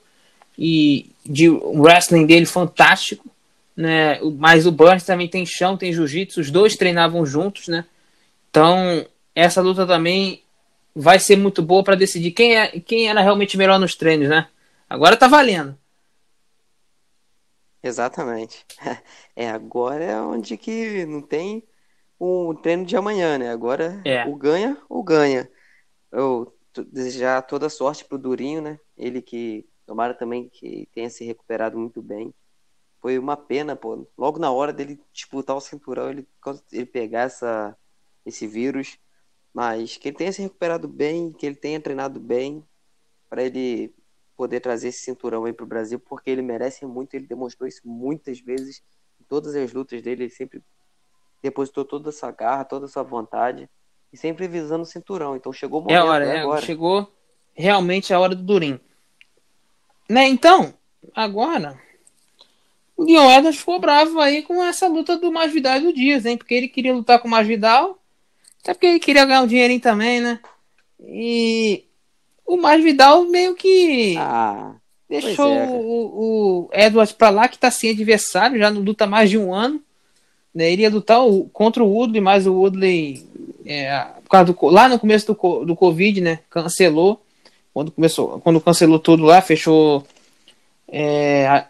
e 0.59 1.11
de 1.25 1.49
wrestling 1.49 2.27
dele 2.27 2.47
fantástico. 2.47 3.31
Né, 3.75 4.21
mas 4.39 4.67
o 4.67 4.73
Burns 4.73 5.03
também 5.03 5.27
tem 5.27 5.47
chão, 5.47 5.79
tem 5.79 5.93
jiu-jitsu, 5.93 6.41
os 6.41 6.51
dois 6.51 6.77
treinavam 6.77 7.25
juntos, 7.25 7.69
né? 7.69 7.87
Então, 8.51 9.07
essa 9.35 9.63
luta 9.63 9.87
também 9.87 10.43
vai 10.95 11.19
ser 11.19 11.37
muito 11.37 11.63
boa 11.63 11.83
para 11.83 11.95
decidir 11.95 12.33
quem, 12.33 12.55
é, 12.55 12.69
quem 12.81 13.09
era 13.09 13.23
realmente 13.23 13.57
melhor 13.57 13.79
nos 13.79 13.95
treinos, 13.95 14.29
né? 14.29 14.47
Agora 14.89 15.17
tá 15.17 15.27
valendo. 15.27 15.77
Exatamente. 17.83 18.65
É, 19.35 19.49
agora 19.49 20.05
é 20.05 20.21
onde 20.21 20.59
que 20.59 21.07
não 21.07 21.23
tem 21.23 21.63
o 22.19 22.55
treino 22.63 22.85
de 22.85 22.95
amanhã, 22.95 23.39
né? 23.39 23.51
Agora 23.51 23.99
é. 24.05 24.27
o 24.27 24.37
ganha, 24.37 24.77
o 24.87 25.03
ganha. 25.03 25.51
Eu 26.13 26.55
desejar 26.93 27.41
toda 27.41 27.71
sorte 27.71 28.05
pro 28.05 28.19
Durinho, 28.19 28.61
né? 28.61 28.79
Ele 28.95 29.23
que 29.23 29.67
tomara 29.87 30.15
também 30.15 30.49
que 30.49 30.89
tenha 30.95 31.11
se 31.11 31.25
recuperado 31.25 31.79
muito 31.79 32.03
bem. 32.03 32.33
Foi 33.01 33.19
uma 33.19 33.37
pena, 33.37 33.75
pô. 33.75 34.07
Logo 34.17 34.39
na 34.39 34.51
hora 34.51 34.73
dele 34.73 35.01
disputar 35.13 35.57
o 35.57 35.61
cinturão, 35.61 36.11
ele, 36.11 36.27
ele 36.71 36.87
pegar 36.87 37.23
essa, 37.23 37.77
esse 38.25 38.47
vírus 38.47 38.99
mas 39.53 39.97
que 39.97 40.09
ele 40.09 40.17
tenha 40.17 40.33
se 40.33 40.43
recuperado 40.43 40.89
bem, 40.89 41.33
que 41.33 41.45
ele 41.45 41.57
tenha 41.57 41.81
treinado 41.81 42.19
bem, 42.19 42.65
para 43.29 43.43
ele 43.43 43.95
poder 44.37 44.61
trazer 44.61 44.89
esse 44.89 45.01
cinturão 45.01 45.45
aí 45.45 45.53
para 45.53 45.65
o 45.65 45.69
Brasil, 45.69 46.01
porque 46.01 46.31
ele 46.31 46.43
merece 46.43 46.87
muito, 46.87 47.15
ele 47.15 47.27
demonstrou 47.27 47.69
isso 47.69 47.81
muitas 47.85 48.41
vezes, 48.41 48.83
em 49.21 49.25
todas 49.25 49.55
as 49.55 49.73
lutas 49.73 50.01
dele, 50.01 50.25
ele 50.25 50.31
sempre 50.31 50.63
depositou 51.43 51.85
toda 51.85 52.09
essa 52.09 52.31
garra, 52.31 52.65
toda 52.65 52.87
essa 52.87 53.03
vontade, 53.03 53.69
e 54.13 54.17
sempre 54.17 54.49
visando 54.49 54.83
o 54.83 54.87
cinturão. 54.87 55.37
Então 55.37 55.53
chegou 55.53 55.81
o 55.81 55.85
momento, 55.85 55.97
é 55.97 56.01
a 56.01 56.05
hora, 56.05 56.25
é 56.25 56.41
agora. 56.41 56.65
Chegou 56.65 57.13
realmente 57.53 58.15
a 58.15 58.21
hora 58.21 58.35
do 58.35 58.43
Durim. 58.43 58.81
Né, 60.13 60.29
então, 60.29 60.75
agora, 61.15 61.81
o 62.95 63.03
Guilherme 63.07 63.33
Edwards 63.33 63.61
ficou 63.61 63.81
bravo 63.81 64.21
aí 64.21 64.43
com 64.43 64.63
essa 64.63 64.87
luta 64.87 65.17
do 65.17 65.33
Masvidal 65.33 65.79
e 65.79 65.81
do 65.81 65.93
Dias, 65.95 66.27
hein? 66.27 66.37
Porque 66.37 66.53
ele 66.53 66.69
queria 66.69 66.93
lutar 66.93 67.19
com 67.19 67.29
o 67.29 67.31
Masvidal, 67.31 67.99
até 68.61 68.75
porque 68.75 68.89
ele 68.89 68.99
queria 68.99 69.25
ganhar 69.25 69.41
um 69.41 69.47
dinheirinho 69.47 69.81
também, 69.81 70.21
né? 70.21 70.39
E 71.01 71.85
o 72.45 72.59
Masvidal 72.59 73.25
meio 73.25 73.55
que 73.55 74.15
ah, 74.19 74.75
deixou 75.09 75.51
é, 75.51 75.67
o, 75.71 75.79
o 76.67 76.71
Edwards 76.75 77.15
pra 77.15 77.31
lá, 77.31 77.49
que 77.49 77.57
tá 77.57 77.71
sem 77.71 77.89
adversário, 77.89 78.59
já 78.59 78.71
não 78.71 78.83
luta 78.83 79.07
mais 79.07 79.31
de 79.31 79.39
um 79.39 79.55
ano. 79.55 79.83
Né? 80.55 80.71
Iria 80.71 80.91
lutar 80.91 81.27
o, 81.27 81.49
contra 81.49 81.83
o 81.83 81.91
Woodley, 81.91 82.21
mas 82.21 82.47
o 82.47 82.53
Woodley, 82.53 83.27
é, 83.65 83.99
por 84.23 84.29
causa 84.29 84.53
do, 84.53 84.67
lá 84.67 84.91
no 84.91 84.99
começo 84.99 85.33
do, 85.33 85.65
do 85.65 85.75
Covid, 85.75 86.21
né? 86.21 86.41
Cancelou. 86.51 87.22
Quando 87.73 87.91
começou, 87.91 88.41
quando 88.41 88.61
cancelou 88.61 88.99
tudo 88.99 89.25
lá, 89.25 89.41
fechou 89.41 90.07
é, 90.89 91.65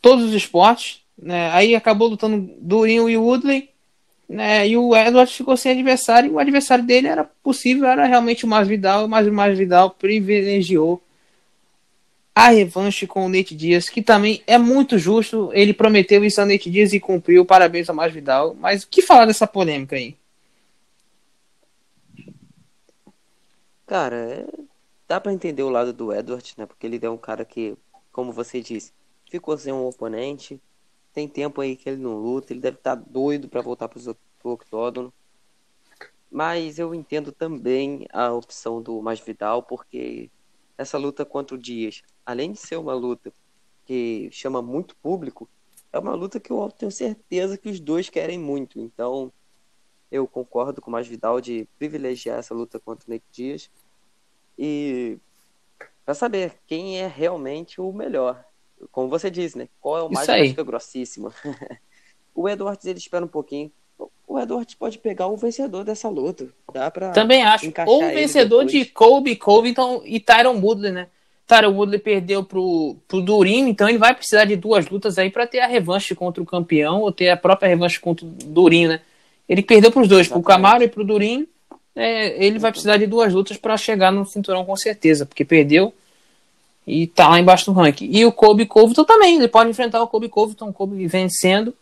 todos 0.00 0.24
os 0.24 0.34
esportes. 0.34 1.00
Né? 1.16 1.50
Aí 1.52 1.74
acabou 1.74 2.08
lutando 2.08 2.50
Durinho 2.60 3.08
e 3.08 3.16
Woodley 3.16 3.68
né, 4.28 4.66
e 4.66 4.76
o 4.76 4.96
Edwards 4.96 5.34
ficou 5.34 5.56
sem 5.56 5.72
adversário, 5.72 6.30
e 6.30 6.32
o 6.32 6.38
adversário 6.38 6.84
dele 6.84 7.08
era 7.08 7.24
possível, 7.24 7.86
era 7.86 8.06
realmente 8.06 8.44
o 8.44 8.48
Masvidal, 8.48 9.06
mas 9.06 9.26
o 9.26 9.32
Masvidal 9.32 9.90
privilegiou 9.90 11.02
a 12.34 12.48
revanche 12.48 13.06
com 13.06 13.26
o 13.26 13.28
Nate 13.28 13.54
Dias, 13.54 13.88
que 13.88 14.02
também 14.02 14.42
é 14.46 14.58
muito 14.58 14.98
justo, 14.98 15.50
ele 15.52 15.72
prometeu 15.72 16.24
isso 16.24 16.40
a 16.40 16.46
Nate 16.46 16.70
Dias 16.70 16.92
e 16.92 16.98
cumpriu, 16.98 17.44
parabéns 17.44 17.88
ao 17.88 17.94
Masvidal, 17.94 18.56
mas 18.58 18.82
o 18.82 18.88
que 18.88 19.02
falar 19.02 19.26
dessa 19.26 19.46
polêmica 19.46 19.96
aí? 19.96 20.16
Cara, 23.86 24.16
é... 24.16 24.46
dá 25.06 25.20
para 25.20 25.32
entender 25.32 25.62
o 25.62 25.70
lado 25.70 25.92
do 25.92 26.12
Edwards, 26.12 26.56
né, 26.56 26.66
porque 26.66 26.86
ele 26.86 27.04
é 27.04 27.10
um 27.10 27.18
cara 27.18 27.44
que, 27.44 27.76
como 28.10 28.32
você 28.32 28.60
disse, 28.60 28.92
ficou 29.30 29.56
sem 29.58 29.72
um 29.72 29.86
oponente, 29.86 30.60
tem 31.12 31.28
tempo 31.28 31.60
aí 31.60 31.76
que 31.76 31.88
ele 31.88 32.02
não 32.02 32.16
luta, 32.16 32.52
ele 32.52 32.60
deve 32.60 32.78
estar 32.78 32.96
tá 32.96 33.02
doido 33.06 33.48
para 33.48 33.60
voltar 33.60 33.88
para 33.88 34.00
o 34.00 34.50
octógono. 34.50 35.12
Mas 36.30 36.78
eu 36.78 36.92
entendo 36.94 37.30
também 37.30 38.06
a 38.12 38.32
opção 38.32 38.82
do 38.82 39.00
Masvidal, 39.00 39.62
porque 39.62 40.30
essa 40.76 40.98
luta 40.98 41.24
contra 41.24 41.54
o 41.54 41.58
Dias, 41.58 42.02
além 42.26 42.52
de 42.52 42.58
ser 42.58 42.76
uma 42.76 42.94
luta 42.94 43.32
que 43.84 44.28
chama 44.32 44.60
muito 44.60 44.96
público, 44.96 45.48
é 45.92 45.98
uma 45.98 46.14
luta 46.14 46.40
que 46.40 46.50
eu 46.50 46.68
tenho 46.76 46.90
certeza 46.90 47.56
que 47.56 47.68
os 47.68 47.78
dois 47.78 48.10
querem 48.10 48.38
muito. 48.38 48.80
Então, 48.80 49.32
eu 50.10 50.26
concordo 50.26 50.80
com 50.82 50.90
o 50.90 50.92
Masvidal 50.92 51.40
de 51.40 51.68
privilegiar 51.78 52.38
essa 52.38 52.52
luta 52.52 52.80
contra 52.80 53.08
o 53.08 53.12
Nick 53.12 53.24
Dias 53.30 53.70
e 54.58 55.18
para 56.04 56.14
saber 56.14 56.52
quem 56.66 56.98
é 57.00 57.06
realmente 57.06 57.80
o 57.80 57.92
melhor 57.92 58.44
como 58.90 59.08
você 59.08 59.30
disse, 59.30 59.56
né? 59.56 59.68
Qual 59.80 59.98
é 59.98 60.02
o 60.02 60.10
mais 60.10 60.26
casca 60.26 60.62
grossíssimo? 60.62 61.32
o 62.34 62.48
Edwards, 62.48 62.84
ele 62.86 62.98
espera 62.98 63.24
um 63.24 63.28
pouquinho. 63.28 63.70
O 64.26 64.38
Edwards 64.38 64.74
pode 64.74 64.98
pegar 64.98 65.28
o 65.28 65.36
vencedor 65.36 65.84
dessa 65.84 66.08
luta. 66.08 66.48
Dá 66.72 66.90
pra 66.90 67.10
Também 67.10 67.42
acho. 67.42 67.72
Ou 67.86 68.04
o 68.04 68.08
vencedor 68.08 68.64
de 68.64 68.84
Colby 68.86 69.36
Covington 69.36 70.02
e 70.04 70.18
Tyron 70.18 70.58
Woodley, 70.60 70.92
né? 70.92 71.08
Tyron 71.46 71.74
Woodley 71.74 72.00
perdeu 72.00 72.42
pro, 72.42 72.96
pro 73.06 73.20
Durinho, 73.20 73.68
então 73.68 73.88
ele 73.88 73.98
vai 73.98 74.14
precisar 74.14 74.46
de 74.46 74.56
duas 74.56 74.88
lutas 74.88 75.18
aí 75.18 75.30
para 75.30 75.46
ter 75.46 75.60
a 75.60 75.66
revanche 75.66 76.14
contra 76.14 76.42
o 76.42 76.46
campeão 76.46 77.02
ou 77.02 77.12
ter 77.12 77.28
a 77.28 77.36
própria 77.36 77.68
revanche 77.68 78.00
contra 78.00 78.24
o 78.24 78.28
Durinho, 78.30 78.88
né? 78.88 79.00
Ele 79.46 79.62
perdeu 79.62 79.92
pros 79.92 80.08
dois, 80.08 80.22
Exatamente. 80.22 80.42
pro 80.42 80.54
Camaro 80.54 80.82
e 80.82 80.88
pro 80.88 81.04
Durinho. 81.04 81.46
É, 81.96 82.44
ele 82.44 82.58
vai 82.58 82.70
precisar 82.70 82.96
de 82.96 83.06
duas 83.06 83.32
lutas 83.32 83.56
para 83.56 83.76
chegar 83.76 84.10
no 84.10 84.26
cinturão 84.26 84.64
com 84.64 84.76
certeza, 84.76 85.24
porque 85.24 85.44
perdeu 85.44 85.92
e 86.86 87.06
tá 87.06 87.28
lá 87.28 87.38
embaixo 87.38 87.66
do 87.66 87.72
ranking. 87.72 88.08
E 88.10 88.24
o 88.24 88.32
Kobe 88.32 88.66
Covington 88.66 89.04
também, 89.04 89.36
ele 89.36 89.48
pode 89.48 89.70
enfrentar 89.70 90.02
o 90.02 90.08
Kobe 90.08 90.28
Covington, 90.28 90.68
o 90.68 90.72
Kobe 90.72 91.06
vencendo, 91.06 91.74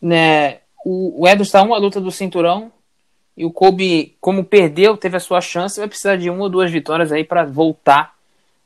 né? 0.00 0.58
O, 0.84 1.22
o 1.22 1.26
Edwards 1.26 1.48
está 1.48 1.62
uma 1.62 1.78
luta 1.78 2.00
do 2.00 2.12
cinturão 2.12 2.70
e 3.36 3.44
o 3.44 3.50
Kobe, 3.50 4.14
como 4.20 4.44
perdeu, 4.44 4.96
teve 4.96 5.16
a 5.16 5.20
sua 5.20 5.40
chance, 5.40 5.78
vai 5.78 5.88
precisar 5.88 6.16
de 6.16 6.30
uma 6.30 6.44
ou 6.44 6.48
duas 6.48 6.70
vitórias 6.70 7.10
aí 7.10 7.24
para 7.24 7.44
voltar 7.44 8.14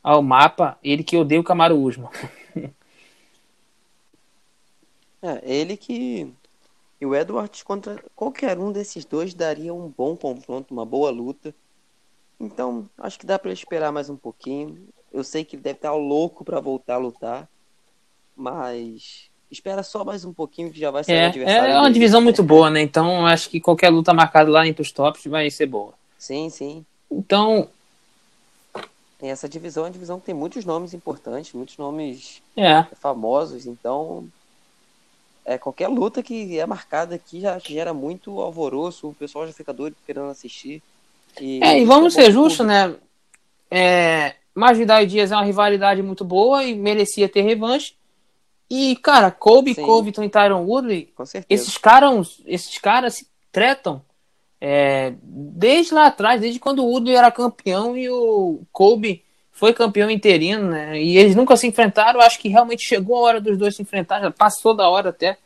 ao 0.03 0.22
mapa. 0.22 0.79
Ele 0.83 1.03
que 1.03 1.16
odeia 1.16 1.40
o 1.40 1.44
Camaro 1.44 1.79
Usman. 1.79 2.11
é, 5.22 5.40
ele 5.42 5.76
que 5.76 6.31
e 7.01 7.07
o 7.07 7.15
Edwards 7.15 7.63
contra 7.63 8.03
qualquer 8.15 8.59
um 8.59 8.71
desses 8.71 9.05
dois 9.05 9.33
daria 9.33 9.73
um 9.73 9.89
bom 9.97 10.15
confronto, 10.17 10.75
uma 10.75 10.85
boa 10.85 11.11
luta. 11.11 11.55
Então, 12.39 12.89
acho 12.99 13.19
que 13.19 13.27
dá 13.27 13.39
para 13.39 13.53
esperar 13.53 13.91
mais 13.91 14.11
um 14.11 14.17
pouquinho. 14.17 14.89
Eu 15.13 15.25
sei 15.25 15.45
que 15.45 15.57
ele 15.57 15.63
deve 15.63 15.79
estar 15.79 15.95
louco 15.95 16.45
para 16.45 16.61
voltar 16.61 16.95
a 16.95 16.99
lutar, 16.99 17.49
mas 18.37 19.31
espera 19.51 19.83
só 19.83 20.05
mais 20.05 20.25
um 20.25 20.33
pouquinho 20.33 20.71
que 20.71 20.79
já 20.79 20.91
vai 20.91 21.03
ser 21.03 21.13
é, 21.13 21.25
um 21.25 21.29
adversário. 21.29 21.71
É 21.71 21.75
uma 21.75 21.83
dele. 21.83 21.95
divisão 21.95 22.21
muito 22.21 22.43
boa, 22.43 22.71
né? 22.71 22.83
Então, 22.83 23.27
acho 23.27 23.49
que 23.49 23.61
qualquer 23.61 23.89
luta 23.89 24.13
marcada 24.13 24.51
lá 24.51 24.67
entre 24.67 24.83
os 24.83 24.93
tops 24.93 25.25
vai 25.25 25.51
ser 25.51 25.67
boa. 25.67 25.95
Sim, 26.19 26.51
sim. 26.51 26.85
Então, 27.11 27.69
essa 29.21 29.49
divisão 29.49 29.85
é 29.85 29.87
uma 29.87 29.93
divisão 29.93 30.21
que 30.21 30.27
tem 30.27 30.35
muitos 30.35 30.65
nomes 30.65 30.95
importantes, 30.95 31.53
muitos 31.53 31.77
nomes 31.77 32.41
é. 32.57 32.85
famosos, 32.97 33.67
então 33.67 34.29
é, 35.51 35.59
qualquer 35.59 35.89
luta 35.89 36.23
que 36.23 36.61
é 36.61 36.65
marcada 36.65 37.17
aqui 37.17 37.41
já 37.41 37.59
gera 37.59 37.93
muito 37.93 38.41
alvoroço, 38.41 39.09
o 39.09 39.15
pessoal 39.15 39.49
já 39.49 39.53
fica 39.53 39.73
doido 39.73 39.97
querendo 40.07 40.27
assistir. 40.27 40.81
E 41.41 41.59
é, 41.61 41.81
e 41.81 41.85
vamos 41.85 42.15
ser 42.15 42.31
justos, 42.31 42.65
né? 42.65 42.95
É, 43.69 44.37
Masvidal 44.55 45.03
e 45.03 45.07
Dias 45.07 45.33
é 45.33 45.35
uma 45.35 45.45
rivalidade 45.45 46.03
muito 46.03 46.25
boa 46.25 46.63
e 46.63 46.77
merecia 46.77 47.29
ter 47.29 47.43
revanche. 47.43 47.95
E, 48.71 48.95
cara, 48.95 49.33
Kobe, 49.33 49.75
Sim. 49.75 49.83
Covington 49.83 50.23
e 50.23 50.29
Tyron 50.29 50.63
Woodley, 50.63 51.13
esses 51.49 51.77
caras, 51.77 52.41
esses 52.47 52.79
caras 52.79 53.15
se 53.15 53.27
tretam 53.51 54.01
é, 54.61 55.15
desde 55.21 55.93
lá 55.93 56.07
atrás, 56.07 56.41
desde 56.41 56.61
quando 56.61 56.85
o 56.85 56.89
Woodley 56.89 57.17
era 57.17 57.33
campeão 57.33 57.97
e 57.97 58.09
o 58.09 58.61
Kobe 58.71 59.25
foi 59.61 59.75
campeão 59.75 60.11
interino, 60.11 60.70
né? 60.70 60.99
E 60.99 61.18
eles 61.18 61.37
nunca 61.37 61.55
se 61.55 61.66
enfrentaram. 61.66 62.18
Acho 62.18 62.38
que 62.38 62.49
realmente 62.49 62.83
chegou 62.83 63.18
a 63.18 63.20
hora 63.20 63.40
dos 63.42 63.59
dois 63.59 63.77
se 63.77 63.83
enfrentar, 63.83 64.18
já 64.18 64.31
passou 64.31 64.75
da 64.75 64.88
hora 64.88 65.11
até. 65.11 65.37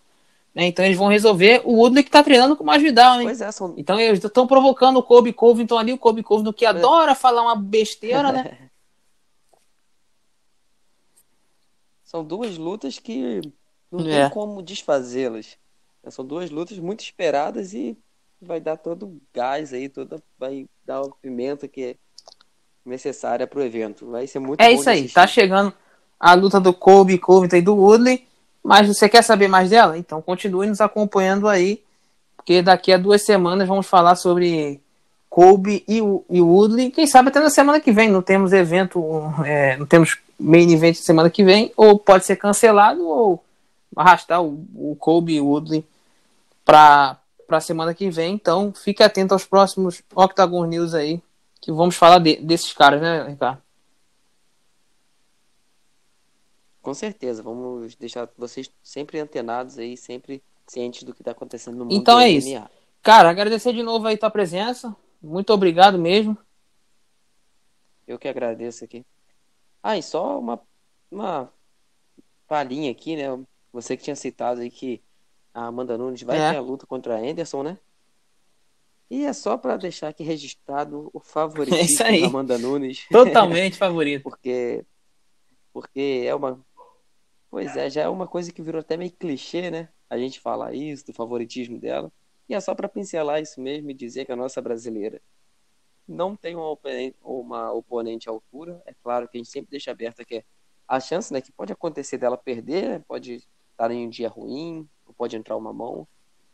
Né? 0.55 0.67
Então 0.67 0.85
eles 0.85 0.97
vão 0.97 1.09
resolver. 1.09 1.63
O 1.65 1.79
Woodley 1.79 2.05
que 2.05 2.13
tá 2.13 2.23
treinando 2.23 2.55
com 2.55 2.63
o 2.63 2.67
Masvidal, 2.67 3.21
hein? 3.21 3.27
Pois 3.27 3.41
é, 3.41 3.51
são... 3.51 3.75
Então 3.77 3.99
eles 3.99 4.23
estão 4.23 4.47
provocando 4.47 4.99
o 4.99 5.03
Kobe 5.03 5.33
Covington 5.33 5.77
ali, 5.77 5.93
o 5.93 5.99
Kobe 5.99 6.23
Covington 6.23 6.53
que 6.53 6.65
é. 6.65 6.69
adora 6.69 7.13
falar 7.17 7.43
uma 7.43 7.57
besteira, 7.57 8.31
né? 8.31 8.57
São 12.05 12.23
duas 12.23 12.57
lutas 12.57 13.01
que 13.01 13.41
não 13.91 14.09
é. 14.09 14.21
tem 14.21 14.31
como 14.31 14.63
desfazê-las. 14.63 15.59
São 16.09 16.25
duas 16.25 16.49
lutas 16.51 16.79
muito 16.79 17.01
esperadas 17.01 17.75
e 17.75 17.99
vai 18.41 18.61
dar 18.61 18.77
todo 18.77 19.07
o 19.07 19.21
gás 19.33 19.73
aí, 19.73 19.89
toda, 19.89 20.23
vai 20.39 20.69
dar 20.85 21.03
o 21.03 21.11
pimenta 21.17 21.67
que 21.67 21.83
é 21.83 21.97
necessária 22.85 23.47
para 23.47 23.59
o 23.59 23.63
evento. 23.63 24.11
Vai 24.11 24.27
ser 24.27 24.39
muito 24.39 24.61
É 24.61 24.71
isso 24.71 24.89
aí, 24.89 25.09
tá 25.09 25.27
chegando 25.27 25.73
a 26.19 26.35
luta 26.35 26.61
do 26.61 26.73
Kobe, 26.73 27.19
Covington 27.19 27.57
e 27.57 27.63
do 27.63 27.75
Woodley. 27.75 28.27
Mas 28.63 28.89
você 28.89 29.09
quer 29.09 29.23
saber 29.23 29.49
mais 29.49 29.71
dela? 29.71 29.99
Então 29.99 30.23
continue 30.23 30.67
nos 30.67 30.81
acompanhando 30.81 31.49
aí, 31.49 31.83
porque 32.37 32.63
daqui 32.63 32.93
a 32.93 32.97
duas 32.97 33.23
semanas 33.23 33.69
vamos 33.69 33.87
falar 33.87 34.17
sobre 34.17 34.81
Kobe 35.29 35.85
e, 35.87 35.99
e 36.31 36.41
Woodley. 36.41 36.91
Quem 36.91 37.07
sabe 37.07 37.29
até 37.29 37.41
na 37.41 37.51
semana 37.51 37.81
que 37.81 37.93
vem. 37.93 38.09
Não 38.09 38.23
temos 38.23 38.53
evento, 38.53 39.03
é, 39.45 39.77
não 39.77 39.85
temos 39.85 40.17
main 40.39 40.73
event 40.73 40.95
semana 40.95 41.29
que 41.29 41.45
vem, 41.45 41.73
ou 41.77 41.99
pode 41.99 42.25
ser 42.25 42.37
cancelado 42.37 43.07
ou 43.07 43.45
arrastar 43.97 44.43
o, 44.43 44.65
o 44.75 44.97
Kobe 44.99 45.35
e 45.35 45.41
o 45.41 45.47
Woodley 45.47 45.85
para 46.65 47.19
a 47.51 47.61
semana 47.61 47.93
que 47.93 48.09
vem. 48.09 48.35
Então 48.35 48.73
fique 48.73 49.03
atento 49.03 49.35
aos 49.35 49.45
próximos 49.45 50.03
Octagon 50.15 50.65
News 50.65 50.95
aí 50.95 51.21
que 51.65 51.73
vamos 51.73 51.97
falar 51.97 52.19
de, 52.19 52.37
desses 52.37 52.75
caras, 52.75 53.01
né, 53.01 53.27
Ricardo? 53.27 53.63
Com 56.83 56.93
certeza, 56.93 57.43
vamos 57.43 57.95
deixar 57.95 58.29
vocês 58.37 58.71
sempre 58.83 59.19
antenados 59.19 59.79
aí, 59.79 59.97
sempre 59.97 60.43
cientes 60.67 61.05
do 61.05 61.15
que 61.15 61.23
está 61.23 61.31
acontecendo 61.31 61.79
no 61.79 61.87
mundo 61.87 61.95
Então 61.95 62.21
é 62.21 62.29
MMA. 62.29 62.39
isso. 62.39 62.71
Cara, 63.03 63.31
agradecer 63.31 63.73
de 63.73 63.83
novo 63.83 64.07
aí 64.07 64.19
tua 64.19 64.31
presença. 64.31 64.95
Muito 65.23 65.55
obrigado 65.55 65.99
mesmo. 65.99 66.37
Eu 68.07 68.19
que 68.19 68.29
agradeço 68.29 68.85
aqui. 68.85 69.03
Ah, 69.83 69.97
e 69.97 70.03
só 70.03 70.39
uma, 70.39 70.61
uma 71.11 71.51
palhinha 72.47 72.91
aqui, 72.91 73.17
né? 73.17 73.43
Você 73.73 73.97
que 73.97 74.05
tinha 74.05 74.17
citado 74.17 74.61
aí 74.61 74.71
que 74.71 75.03
a 75.55 75.65
Amanda 75.65 75.97
Nunes 75.97 76.21
vai 76.21 76.39
é. 76.39 76.51
ter 76.51 76.59
a 76.59 76.61
luta 76.61 76.87
contra 76.87 77.17
a 77.17 77.19
Anderson, 77.19 77.63
né? 77.63 77.79
E 79.11 79.25
é 79.25 79.33
só 79.33 79.57
para 79.57 79.77
deixar 79.77 80.09
aqui 80.09 80.23
registrado 80.23 81.11
o 81.13 81.21
favorito 81.21 81.75
é 82.03 82.21
da 82.21 82.27
Amanda 82.27 82.59
Nunes. 82.59 83.07
Totalmente 83.13 83.77
favorito. 83.77 84.23
porque, 84.23 84.85
porque 85.73 86.25
é 86.27 86.35
uma. 86.35 86.65
Pois 87.51 87.77
é, 87.77 87.89
já 87.89 88.03
é 88.03 88.09
uma 88.09 88.27
coisa 88.27 88.53
que 88.53 88.63
virou 88.63 88.81
até 88.81 88.97
meio 88.97 89.13
clichê, 89.13 89.71
né? 89.71 89.89
A 90.11 90.19
gente 90.19 90.41
falar 90.41 90.75
isso, 90.75 91.07
do 91.07 91.13
favoritismo 91.13 91.79
dela. 91.79 92.11
E 92.49 92.55
é 92.55 92.61
só 92.61 92.75
para 92.75 92.89
pincelar 92.89 93.41
isso 93.41 93.61
mesmo 93.61 93.91
e 93.91 93.95
dizer 93.95 94.25
que 94.25 94.33
a 94.33 94.37
nossa 94.37 94.61
brasileira 94.61 95.21
não 96.07 96.37
tem 96.37 96.55
uma 96.55 96.69
oponente, 96.69 97.17
uma 97.23 97.73
oponente 97.73 98.29
à 98.29 98.33
altura. 98.33 98.83
É 98.87 98.95
claro 99.03 99.29
que 99.29 99.37
a 99.37 99.39
gente 99.39 99.51
sempre 99.51 99.71
deixa 99.71 99.91
aberta 99.91 100.25
que 100.25 100.37
é 100.37 100.45
a 100.87 101.01
chance 101.01 101.33
né, 101.33 101.41
que 101.41 101.53
pode 101.53 101.73
acontecer 101.73 102.19
dela 102.19 102.37
perder, 102.37 102.89
né? 102.89 103.05
pode 103.07 103.43
estar 103.71 103.91
em 103.91 104.07
um 104.07 104.11
dia 104.11 104.29
ruim, 104.29 104.89
pode 105.17 105.37
entrar 105.37 105.57
uma 105.57 105.73
mão. 105.73 106.07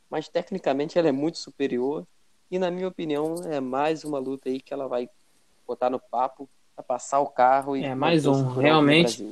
Mas 0.08 0.28
tecnicamente 0.28 0.98
ela 0.98 1.08
é 1.08 1.12
muito 1.12 1.38
superior 1.38 2.06
e 2.50 2.58
na 2.58 2.70
minha 2.70 2.88
opinião, 2.88 3.36
é 3.48 3.60
mais 3.60 4.02
uma 4.02 4.18
luta 4.18 4.48
aí 4.48 4.60
que 4.60 4.74
ela 4.74 4.88
vai 4.88 5.08
botar 5.66 5.88
no 5.88 6.00
papo 6.00 6.48
para 6.74 6.82
passar 6.82 7.20
o 7.20 7.26
carro 7.26 7.76
e 7.76 7.84
É 7.84 7.94
mais 7.94 8.26
um, 8.26 8.48
realmente. 8.54 9.24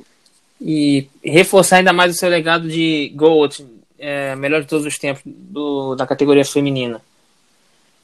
E 0.61 1.09
reforçar 1.23 1.77
ainda 1.77 1.91
mais 1.91 2.15
o 2.15 2.17
seu 2.17 2.29
legado 2.29 2.69
de 2.69 3.11
GOAT, 3.15 3.65
é, 3.97 4.35
melhor 4.35 4.61
de 4.61 4.67
todos 4.67 4.85
os 4.85 4.97
tempos 4.97 5.21
do, 5.25 5.95
da 5.95 6.07
categoria 6.07 6.45
feminina. 6.45 7.01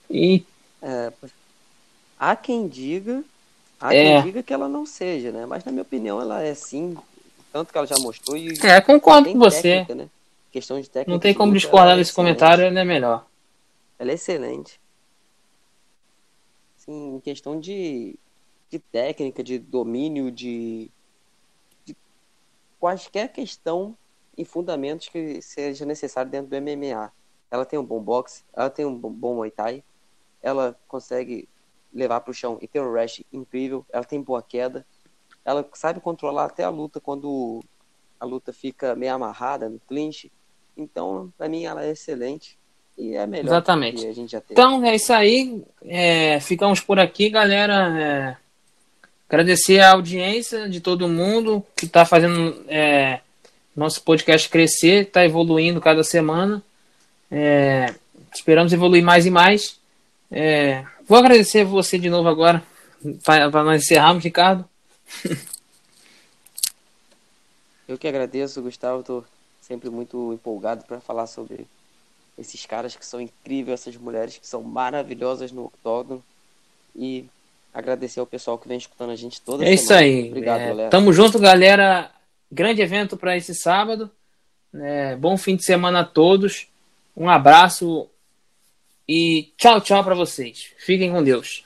E 0.10 0.44
é, 0.82 1.14
há 2.20 2.36
quem 2.36 2.68
diga, 2.68 3.24
há 3.80 3.96
é, 3.96 4.04
quem 4.04 4.24
diga 4.24 4.44
que 4.44 4.54
ela 4.54 4.68
não 4.68 4.86
seja, 4.86 5.32
né? 5.32 5.46
Mas 5.46 5.64
na 5.64 5.72
minha 5.72 5.82
opinião 5.82 6.20
ela 6.20 6.44
é 6.44 6.54
sim, 6.54 6.98
tanto 7.54 7.72
que 7.72 7.78
ela 7.78 7.88
já 7.88 7.98
mostrou 8.00 8.36
e 8.36 8.54
É, 8.64 8.82
concordo 8.82 9.32
com 9.32 9.40
você. 9.40 9.62
Técnica, 9.62 9.96
né? 9.96 10.10
Questão 10.52 10.80
de 10.80 10.90
técnica. 10.90 11.12
Não 11.12 11.20
tem 11.20 11.34
como 11.34 11.54
discordar 11.54 11.94
é 11.94 11.98
desse 11.98 12.14
comentário, 12.14 12.66
ela 12.66 12.80
é 12.80 12.84
melhor. 12.86 13.26
Ela 13.98 14.12
é 14.12 14.16
excelente 14.16 14.78
assim, 16.86 17.16
em 17.16 17.20
questão 17.20 17.60
de, 17.60 18.18
de 18.70 18.80
técnica, 18.80 19.44
de 19.44 19.60
domínio, 19.60 20.32
de, 20.32 20.92
de 21.84 21.96
quaisquer 22.80 23.32
questão 23.32 23.98
e 24.38 24.46
fundamentos 24.46 25.10
que 25.10 25.42
seja 25.42 25.86
necessário 25.86 26.32
dentro 26.32 26.50
do 26.50 26.56
MMA. 26.56 27.12
Ela 27.50 27.66
tem 27.66 27.80
um 27.80 27.86
bom 27.86 28.02
boxe, 28.02 28.44
ela 28.54 28.70
tem 28.70 28.86
um 28.86 28.98
bom 28.98 29.36
Muay 29.36 29.52
Thai, 29.52 29.84
ela 30.42 30.78
consegue 30.88 31.48
levar 31.94 32.20
para 32.22 32.32
o 32.32 32.34
chão 32.34 32.58
e 32.62 32.68
ter 32.68 32.82
um 32.82 32.92
rush 32.92 33.24
incrível, 33.32 33.86
ela 33.92 34.04
tem 34.04 34.22
boa 34.22 34.44
queda, 34.44 34.86
ela 35.44 35.68
sabe 35.74 36.02
controlar 36.02 36.46
até 36.46 36.64
a 36.64 36.70
luta 36.70 37.00
quando 37.00 37.62
a 38.20 38.26
luta 38.26 38.52
fica 38.52 38.96
meio 38.96 39.14
amarrada 39.14 39.70
no 39.70 39.80
clinch. 39.80 40.32
Então, 40.76 41.32
para 41.38 41.48
mim, 41.48 41.64
ela 41.64 41.86
é 41.86 41.92
excelente. 41.92 42.60
E 42.98 43.16
é 43.16 43.28
melhor 43.28 43.48
Exatamente. 43.48 44.06
a 44.08 44.14
gente 44.14 44.32
já 44.32 44.40
teve. 44.40 44.54
Então 44.54 44.84
é 44.86 44.96
isso 44.96 45.12
aí. 45.12 45.62
É, 45.84 46.40
ficamos 46.40 46.80
por 46.80 47.00
aqui, 47.00 47.30
galera. 47.30 48.00
É, 48.00 48.38
agradecer 49.28 49.80
a 49.80 49.92
audiência 49.92 50.70
de 50.70 50.80
todo 50.80 51.10
mundo 51.10 51.64
que 51.76 51.86
está 51.86 52.06
fazendo 52.06 52.64
é, 52.68 53.20
nosso 53.76 54.02
podcast 54.02 54.48
crescer, 54.48 55.04
está 55.04 55.26
evoluindo 55.26 55.82
cada 55.82 56.04
semana. 56.04 56.64
É, 57.30 57.94
esperamos 58.34 58.72
evoluir 58.72 59.04
mais 59.04 59.26
e 59.26 59.30
mais. 59.30 59.78
É, 60.32 60.86
vou 61.08 61.18
agradecer 61.18 61.66
você 61.66 62.00
de 62.00 62.10
novo 62.10 62.30
agora, 62.30 62.64
para 63.24 63.64
nós 63.64 63.84
encerrarmos, 63.84 64.24
Ricardo. 64.24 64.64
Eu 67.88 67.98
que 67.98 68.08
agradeço, 68.08 68.62
Gustavo. 68.62 69.02
Estou 69.02 69.26
sempre 69.62 69.90
muito 69.90 70.34
empolgado 70.34 70.86
para 70.86 71.00
falar 71.00 71.28
sobre 71.28 71.68
esses 72.38 72.66
caras 72.66 72.96
que 72.96 73.06
são 73.06 73.20
incríveis, 73.22 73.82
essas 73.82 73.96
mulheres 73.98 74.38
que 74.38 74.48
são 74.48 74.62
maravilhosas 74.62 75.52
no 75.52 75.66
octógono. 75.66 76.24
E 76.96 77.26
agradecer 77.74 78.20
ao 78.20 78.26
pessoal 78.26 78.58
que 78.58 78.68
vem 78.68 78.78
escutando 78.78 79.12
a 79.12 79.16
gente 79.16 79.42
toda 79.42 79.64
É 79.64 79.68
semana. 79.68 79.82
isso 79.82 79.94
aí. 79.94 80.28
Obrigado, 80.30 80.62
é, 80.62 80.68
galera. 80.68 80.90
Tamo 80.90 81.12
junto, 81.14 81.40
galera. 81.40 82.12
Grande 82.52 82.82
evento 82.82 83.18
para 83.18 83.36
esse 83.36 83.54
sábado. 83.54 84.10
É, 84.74 85.16
bom 85.16 85.38
fim 85.38 85.56
de 85.56 85.64
semana 85.66 86.02
a 86.02 86.06
todos. 86.06 86.68
Um 87.16 87.30
abraço 87.30 88.10
E 89.08 89.54
tchau, 89.58 89.80
tchau 89.82 90.04
para 90.04 90.16
vocês. 90.16 90.72
Fiquem 90.80 91.12
com 91.12 91.24
Deus. 91.24 91.64